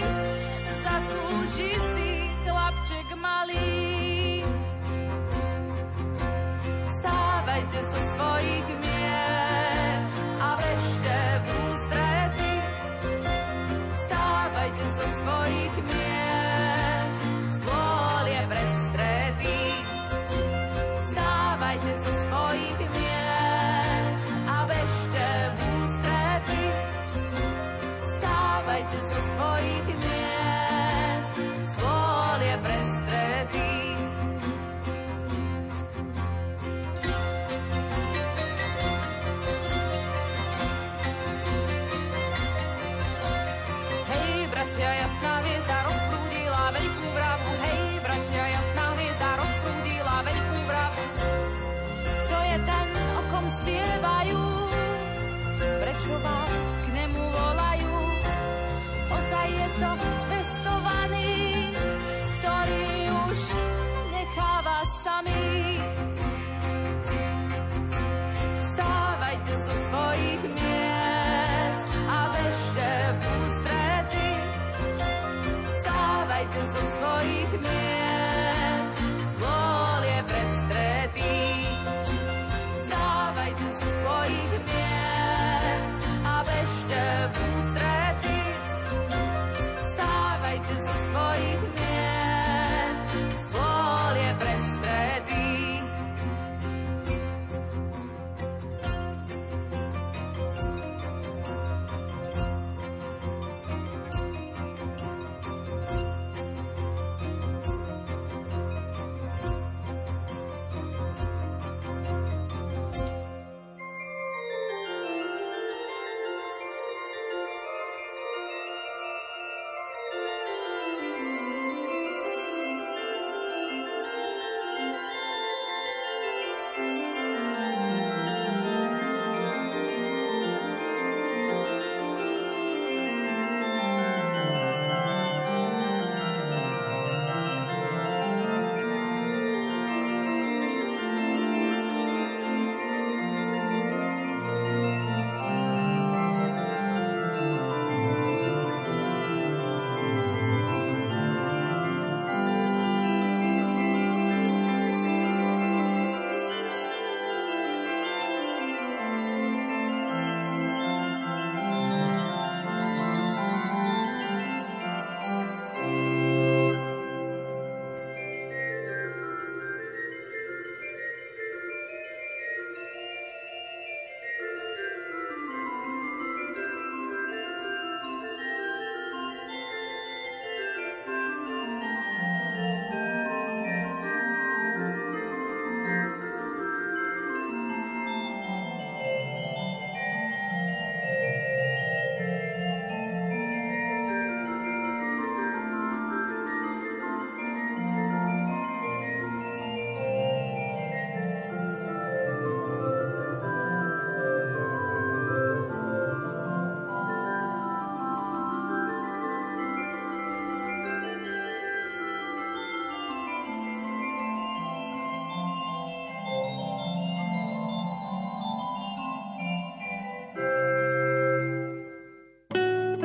si 1.63 2.09
chlapček 2.45 3.07
malý? 3.17 4.43
Vstávajte 6.85 7.79
zo 7.83 7.99
svojich 8.15 8.67
miest 8.81 10.15
a 10.39 10.49
vešte 10.57 11.17
v. 11.43 11.47
Vstávajte 13.93 14.85
zo 14.95 15.05
svojich 15.21 15.75
miest, 15.87 17.19
stôl. 17.61 17.99
Vstávajte 20.99 21.91
zo 22.01 22.18